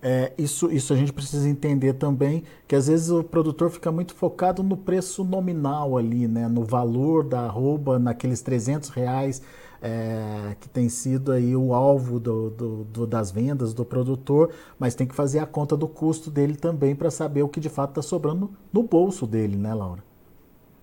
É, 0.02 0.32
isso, 0.36 0.68
isso 0.72 0.92
a 0.92 0.96
gente 0.96 1.12
precisa 1.12 1.48
entender 1.48 1.92
também, 1.92 2.42
que 2.66 2.74
às 2.74 2.88
vezes 2.88 3.10
o 3.10 3.22
produtor 3.22 3.70
fica 3.70 3.92
muito 3.92 4.12
focado 4.12 4.60
no 4.64 4.76
preço 4.76 5.22
nominal 5.22 5.96
ali, 5.96 6.26
né? 6.26 6.48
no 6.48 6.64
valor 6.64 7.22
da 7.22 7.42
arroba, 7.42 7.96
naqueles 7.96 8.42
300 8.42 8.88
reais 8.88 9.40
é, 9.80 10.56
que 10.58 10.68
tem 10.68 10.88
sido 10.88 11.30
aí 11.30 11.54
o 11.54 11.72
alvo 11.72 12.18
do, 12.18 12.50
do, 12.50 12.84
do, 12.86 13.06
das 13.06 13.30
vendas 13.30 13.72
do 13.72 13.84
produtor, 13.84 14.52
mas 14.80 14.96
tem 14.96 15.06
que 15.06 15.14
fazer 15.14 15.38
a 15.38 15.46
conta 15.46 15.76
do 15.76 15.86
custo 15.86 16.28
dele 16.28 16.56
também 16.56 16.96
para 16.96 17.08
saber 17.08 17.44
o 17.44 17.48
que 17.48 17.60
de 17.60 17.68
fato 17.68 17.90
está 17.90 18.02
sobrando 18.02 18.50
no 18.72 18.82
bolso 18.82 19.28
dele, 19.28 19.56
né, 19.56 19.72
Laura? 19.72 20.02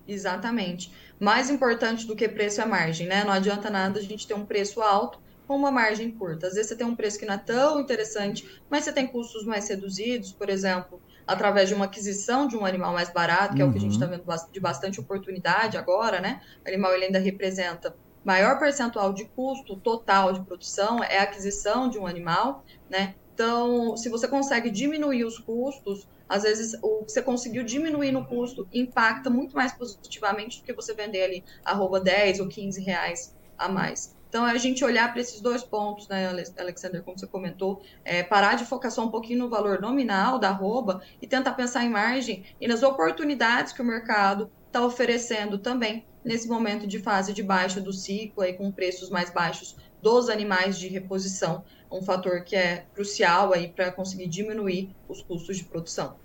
Exatamente. 0.06 0.92
Mais 1.18 1.48
importante 1.50 2.06
do 2.06 2.16
que 2.16 2.28
preço 2.28 2.60
é 2.60 2.64
margem, 2.64 3.06
né? 3.06 3.24
Não 3.24 3.32
adianta 3.32 3.70
nada 3.70 3.98
a 3.98 4.02
gente 4.02 4.26
ter 4.26 4.34
um 4.34 4.44
preço 4.44 4.82
alto 4.82 5.20
com 5.46 5.56
uma 5.56 5.70
margem 5.70 6.10
curta. 6.10 6.46
Às 6.46 6.54
vezes 6.54 6.68
você 6.68 6.76
tem 6.76 6.86
um 6.86 6.96
preço 6.96 7.18
que 7.18 7.26
não 7.26 7.34
é 7.34 7.38
tão 7.38 7.80
interessante, 7.80 8.60
mas 8.68 8.84
você 8.84 8.92
tem 8.92 9.06
custos 9.06 9.44
mais 9.44 9.68
reduzidos, 9.68 10.32
por 10.32 10.48
exemplo, 10.48 11.00
através 11.26 11.68
de 11.68 11.74
uma 11.74 11.84
aquisição 11.84 12.46
de 12.46 12.56
um 12.56 12.64
animal 12.64 12.92
mais 12.92 13.10
barato, 13.10 13.54
que 13.54 13.62
uhum. 13.62 13.68
é 13.68 13.70
o 13.70 13.72
que 13.72 13.78
a 13.78 13.80
gente 13.80 13.92
está 13.92 14.06
uhum. 14.06 14.12
vendo 14.12 14.52
de 14.52 14.60
bastante 14.60 15.00
oportunidade 15.00 15.76
agora, 15.76 16.20
né? 16.20 16.40
O 16.64 16.68
animal 16.68 16.92
ele 16.94 17.06
ainda 17.06 17.18
representa 17.18 17.94
maior 18.24 18.58
percentual 18.58 19.12
de 19.12 19.26
custo 19.26 19.76
total 19.76 20.32
de 20.32 20.40
produção 20.40 21.04
é 21.04 21.18
a 21.18 21.22
aquisição 21.24 21.88
de 21.88 21.98
um 21.98 22.06
animal, 22.06 22.64
né? 22.88 23.14
Então, 23.34 23.96
se 23.96 24.08
você 24.08 24.26
consegue 24.28 24.70
diminuir 24.70 25.24
os 25.24 25.38
custos, 25.38 26.08
às 26.28 26.42
vezes 26.42 26.78
o 26.82 27.04
que 27.04 27.12
você 27.12 27.22
conseguiu 27.22 27.64
diminuir 27.64 28.12
no 28.12 28.26
custo 28.26 28.66
impacta 28.72 29.28
muito 29.30 29.54
mais 29.54 29.72
positivamente 29.72 30.60
do 30.60 30.64
que 30.64 30.72
você 30.72 30.94
vender 30.94 31.22
ali 31.22 31.44
arroba 31.64 32.00
10 32.00 32.40
ou 32.40 32.48
15 32.48 32.82
reais 32.82 33.34
a 33.58 33.68
mais. 33.68 34.14
Então, 34.34 34.44
é 34.44 34.50
a 34.50 34.58
gente 34.58 34.84
olhar 34.84 35.12
para 35.12 35.20
esses 35.20 35.40
dois 35.40 35.62
pontos, 35.62 36.08
né, 36.08 36.28
Alexander, 36.58 37.04
como 37.04 37.16
você 37.16 37.24
comentou, 37.24 37.80
é, 38.04 38.20
parar 38.20 38.54
de 38.54 38.64
focar 38.64 38.90
só 38.90 39.04
um 39.04 39.08
pouquinho 39.08 39.38
no 39.38 39.48
valor 39.48 39.80
nominal 39.80 40.40
da 40.40 40.48
arroba 40.48 41.00
e 41.22 41.26
tentar 41.26 41.52
pensar 41.52 41.84
em 41.84 41.88
margem 41.88 42.44
e 42.60 42.66
nas 42.66 42.82
oportunidades 42.82 43.72
que 43.72 43.80
o 43.80 43.84
mercado 43.84 44.50
está 44.66 44.84
oferecendo 44.84 45.56
também 45.58 46.04
nesse 46.24 46.48
momento 46.48 46.84
de 46.84 46.98
fase 46.98 47.32
de 47.32 47.44
baixa 47.44 47.80
do 47.80 47.92
ciclo, 47.92 48.42
aí, 48.42 48.54
com 48.54 48.72
preços 48.72 49.08
mais 49.08 49.30
baixos 49.30 49.76
dos 50.02 50.28
animais 50.28 50.80
de 50.80 50.88
reposição, 50.88 51.64
um 51.94 52.02
fator 52.02 52.42
que 52.42 52.56
é 52.56 52.84
crucial 52.94 53.52
aí 53.52 53.68
para 53.68 53.92
conseguir 53.92 54.26
diminuir 54.26 54.94
os 55.08 55.22
custos 55.22 55.56
de 55.56 55.64
produção. 55.64 56.16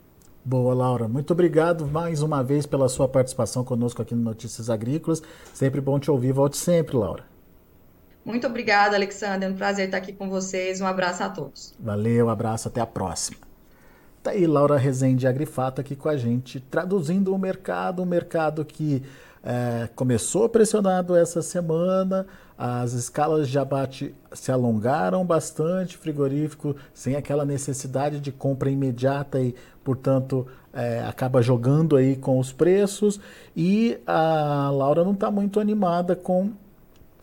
Boa, 0.44 0.74
Laura. 0.74 1.08
Muito 1.08 1.32
obrigado 1.32 1.86
mais 1.86 2.24
uma 2.24 2.44
vez 2.44 2.66
pela 2.66 2.90
sua 2.90 3.08
participação 3.08 3.64
conosco 3.64 4.02
aqui 4.02 4.16
no 4.16 4.22
Notícias 4.24 4.70
Agrícolas. 4.70 5.22
Sempre 5.54 5.80
bom 5.80 6.00
te 6.00 6.10
ouvir. 6.10 6.32
Volte 6.32 6.58
sempre, 6.58 6.96
Laura. 6.98 7.24
Muito 8.26 8.48
obrigada, 8.48 8.96
Alexandre. 8.96 9.48
É 9.48 9.50
um 9.50 9.56
prazer 9.56 9.86
estar 9.86 9.98
aqui 9.98 10.12
com 10.12 10.30
vocês. 10.30 10.82
Um 10.82 10.88
abraço 10.88 11.24
a 11.24 11.30
todos. 11.30 11.76
Valeu, 11.80 12.28
um 12.28 12.30
abraço, 12.30 12.68
até 12.68 12.82
a 12.82 12.86
próxima. 12.86 13.38
Tá 14.24 14.32
aí 14.32 14.46
Laura 14.48 14.78
Rezende 14.78 15.28
Agrifato 15.28 15.80
aqui 15.80 15.96
com 15.96 16.10
a 16.10 16.18
gente, 16.18 16.60
traduzindo 16.60 17.34
o 17.34 17.38
mercado, 17.38 18.02
um 18.02 18.06
mercado 18.06 18.66
que 18.66 19.04
é, 19.44 19.88
começou 19.96 20.50
pressionado 20.50 21.16
essa 21.16 21.42
semana, 21.42 22.26
as 22.58 22.92
escalas 22.94 23.48
de 23.48 23.58
abate 23.58 24.14
se 24.34 24.52
alongaram 24.52 25.26
bastante, 25.26 25.98
frigorífico 25.98 26.76
sem 26.94 27.16
aquela 27.16 27.46
necessidade 27.46 28.20
de 28.20 28.32
compra 28.32 28.70
imediata 28.70 29.40
e, 29.40 29.56
portanto, 29.84 30.46
é, 30.74 31.04
acaba 31.08 31.42
jogando 31.42 31.96
aí 31.96 32.16
com 32.18 32.38
os 32.38 32.52
preços. 32.52 33.20
E 33.56 33.98
a 34.06 34.70
Laura 34.72 35.04
não 35.04 35.14
está 35.14 35.32
muito 35.32 35.60
animada 35.60 36.16
com 36.16 36.52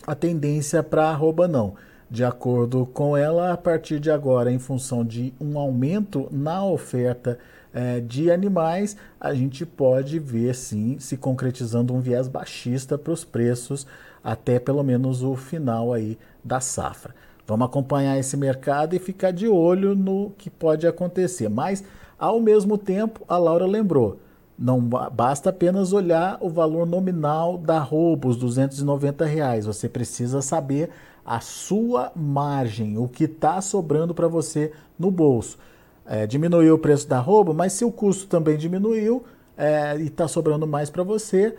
a 0.06 0.14
tendência 0.14 0.82
para 0.82 1.10
arroba 1.10 1.46
não. 1.46 1.74
De 2.08 2.24
acordo 2.24 2.86
com 2.86 3.16
ela, 3.16 3.52
a 3.52 3.56
partir 3.56 3.98
de 3.98 4.10
agora, 4.10 4.52
em 4.52 4.58
função 4.58 5.04
de 5.04 5.34
um 5.40 5.58
aumento 5.58 6.28
na 6.30 6.64
oferta 6.64 7.38
é, 7.74 7.98
de 8.00 8.30
animais, 8.30 8.96
a 9.20 9.34
gente 9.34 9.66
pode 9.66 10.18
ver 10.18 10.54
sim 10.54 10.98
se 11.00 11.16
concretizando 11.16 11.92
um 11.92 12.00
viés 12.00 12.28
baixista 12.28 12.96
para 12.96 13.12
os 13.12 13.24
preços 13.24 13.86
até 14.22 14.58
pelo 14.58 14.82
menos 14.82 15.22
o 15.22 15.36
final 15.36 15.92
aí 15.92 16.18
da 16.42 16.58
safra. 16.60 17.14
Vamos 17.46 17.66
acompanhar 17.66 18.18
esse 18.18 18.36
mercado 18.36 18.94
e 18.94 18.98
ficar 18.98 19.30
de 19.30 19.46
olho 19.46 19.94
no 19.94 20.32
que 20.36 20.50
pode 20.50 20.84
acontecer. 20.84 21.48
Mas, 21.48 21.84
ao 22.18 22.40
mesmo 22.40 22.76
tempo, 22.76 23.24
a 23.28 23.36
Laura 23.36 23.66
lembrou, 23.66 24.18
não 24.58 24.80
basta 24.80 25.50
apenas 25.50 25.92
olhar 25.92 26.38
o 26.40 26.48
valor 26.48 26.86
nominal 26.86 27.56
da 27.56 27.78
roupa, 27.78 28.26
os 28.26 28.36
290 28.36 29.24
reais. 29.24 29.66
Você 29.66 29.88
precisa 29.88 30.42
saber 30.42 30.90
a 31.26 31.40
sua 31.40 32.12
margem, 32.14 32.96
o 32.96 33.08
que 33.08 33.24
está 33.24 33.60
sobrando 33.60 34.14
para 34.14 34.28
você 34.28 34.70
no 34.96 35.10
bolso. 35.10 35.58
É, 36.06 36.24
diminuiu 36.24 36.76
o 36.76 36.78
preço 36.78 37.08
da 37.08 37.18
roupa, 37.18 37.52
mas 37.52 37.72
se 37.72 37.84
o 37.84 37.90
custo 37.90 38.28
também 38.28 38.56
diminuiu 38.56 39.24
é, 39.56 39.98
e 39.98 40.06
está 40.06 40.28
sobrando 40.28 40.64
mais 40.66 40.88
para 40.88 41.02
você, 41.02 41.58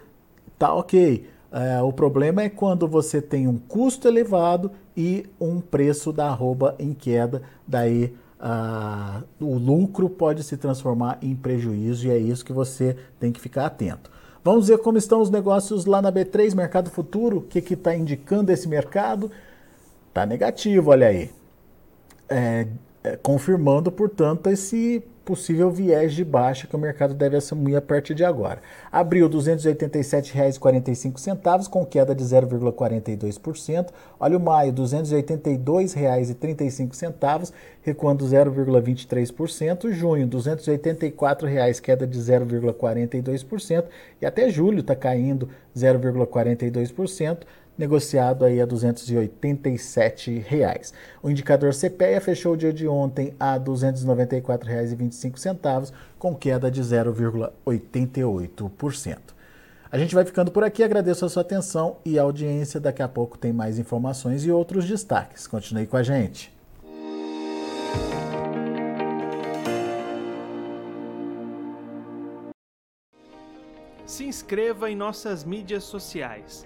tá 0.58 0.74
ok. 0.74 1.28
É, 1.52 1.82
o 1.82 1.92
problema 1.92 2.44
é 2.44 2.50
quando 2.50 2.88
você 2.88 3.22
tem 3.22 3.46
um 3.46 3.58
custo 3.58 4.08
elevado 4.08 4.72
e 4.96 5.26
um 5.40 5.60
preço 5.60 6.14
da 6.14 6.28
arroba 6.28 6.74
em 6.80 6.94
queda, 6.94 7.42
daí 7.68 8.14
ah, 8.40 9.24
o 9.40 9.58
lucro 9.58 10.10
pode 10.10 10.44
se 10.44 10.56
transformar 10.56 11.18
em 11.22 11.36
prejuízo 11.36 12.08
e 12.08 12.12
é 12.12 12.18
isso 12.18 12.46
que 12.46 12.54
você 12.54 12.96
tem 13.20 13.32
que 13.32 13.42
ficar 13.42 13.66
atento. 13.66 14.12
Vamos 14.44 14.70
ver 14.70 14.78
como 14.78 14.98
estão 14.98 15.20
os 15.20 15.30
negócios 15.30 15.86
lá 15.86 16.02
na 16.02 16.12
B3 16.12 16.56
Mercado 16.56 16.90
Futuro, 16.90 17.40
o 17.40 17.42
que 17.42 17.74
está 17.74 17.94
indicando 17.96 18.52
esse 18.52 18.68
mercado. 18.68 19.30
Está 20.18 20.26
negativo, 20.26 20.90
olha 20.90 21.10
aí. 21.10 21.30
É, 22.28 22.66
é, 23.04 23.16
confirmando, 23.18 23.92
portanto, 23.92 24.50
esse 24.50 25.04
possível 25.24 25.70
viés 25.70 26.16
de 26.16 26.26
baixa 26.26 26.66
que 26.66 26.76
o 26.76 26.80
mercado 26.80 27.14
deve 27.14 27.38
assumir 27.38 27.76
a 27.76 27.82
partir 27.82 28.16
de 28.16 28.26
agora. 28.26 28.60
Abriu 28.92 29.28
R$ 29.28 29.36
287,45, 29.36 31.70
com 31.70 31.86
queda 31.86 32.16
de 32.16 32.24
0,42%. 32.24 33.90
Olha 34.20 34.38
o 34.38 34.40
maio, 34.40 34.72
R$ 34.72 34.78
282,35, 34.78 37.54
recuando 37.84 38.26
0,23%. 38.26 39.92
Junho, 39.92 40.26
R$ 40.26 40.32
284,00, 40.32 41.80
queda 41.80 42.08
de 42.08 42.18
0,42%. 42.18 43.84
E 44.20 44.26
até 44.26 44.50
julho 44.50 44.80
está 44.80 44.96
caindo 44.96 45.48
0,42% 45.76 47.42
negociado 47.78 48.44
aí 48.44 48.60
a 48.60 48.66
287 48.66 50.40
reais. 50.40 50.92
O 51.22 51.30
indicador 51.30 51.72
CPEA 51.74 52.20
fechou 52.20 52.54
o 52.54 52.58
dia 52.58 52.74
de 52.74 52.88
ontem 52.88 53.36
a 53.40 53.54
R$ 53.54 53.60
294,25, 53.60 55.94
com 56.18 56.34
queda 56.36 56.72
de 56.72 56.82
0,88%. 56.82 59.38
A 59.90 59.98
gente 59.98 60.14
vai 60.14 60.26
ficando 60.26 60.52
por 60.52 60.66
aqui, 60.66 60.84
agradeço 60.84 61.26
a 61.26 61.30
sua 61.30 61.42
atenção 61.42 61.96
e 62.04 62.20
audiência. 62.20 62.78
Daqui 62.80 63.02
a 63.02 63.08
pouco 63.08 63.38
tem 63.38 63.54
mais 63.54 63.80
informações 63.80 64.44
e 64.44 64.52
outros 64.52 64.86
destaques. 64.86 65.48
Continue 65.48 65.88
com 65.88 65.96
a 65.96 66.04
gente. 66.04 66.54
Se 74.06 74.26
inscreva 74.26 74.90
em 74.90 74.96
nossas 74.96 75.46
mídias 75.46 75.84
sociais 75.84 76.66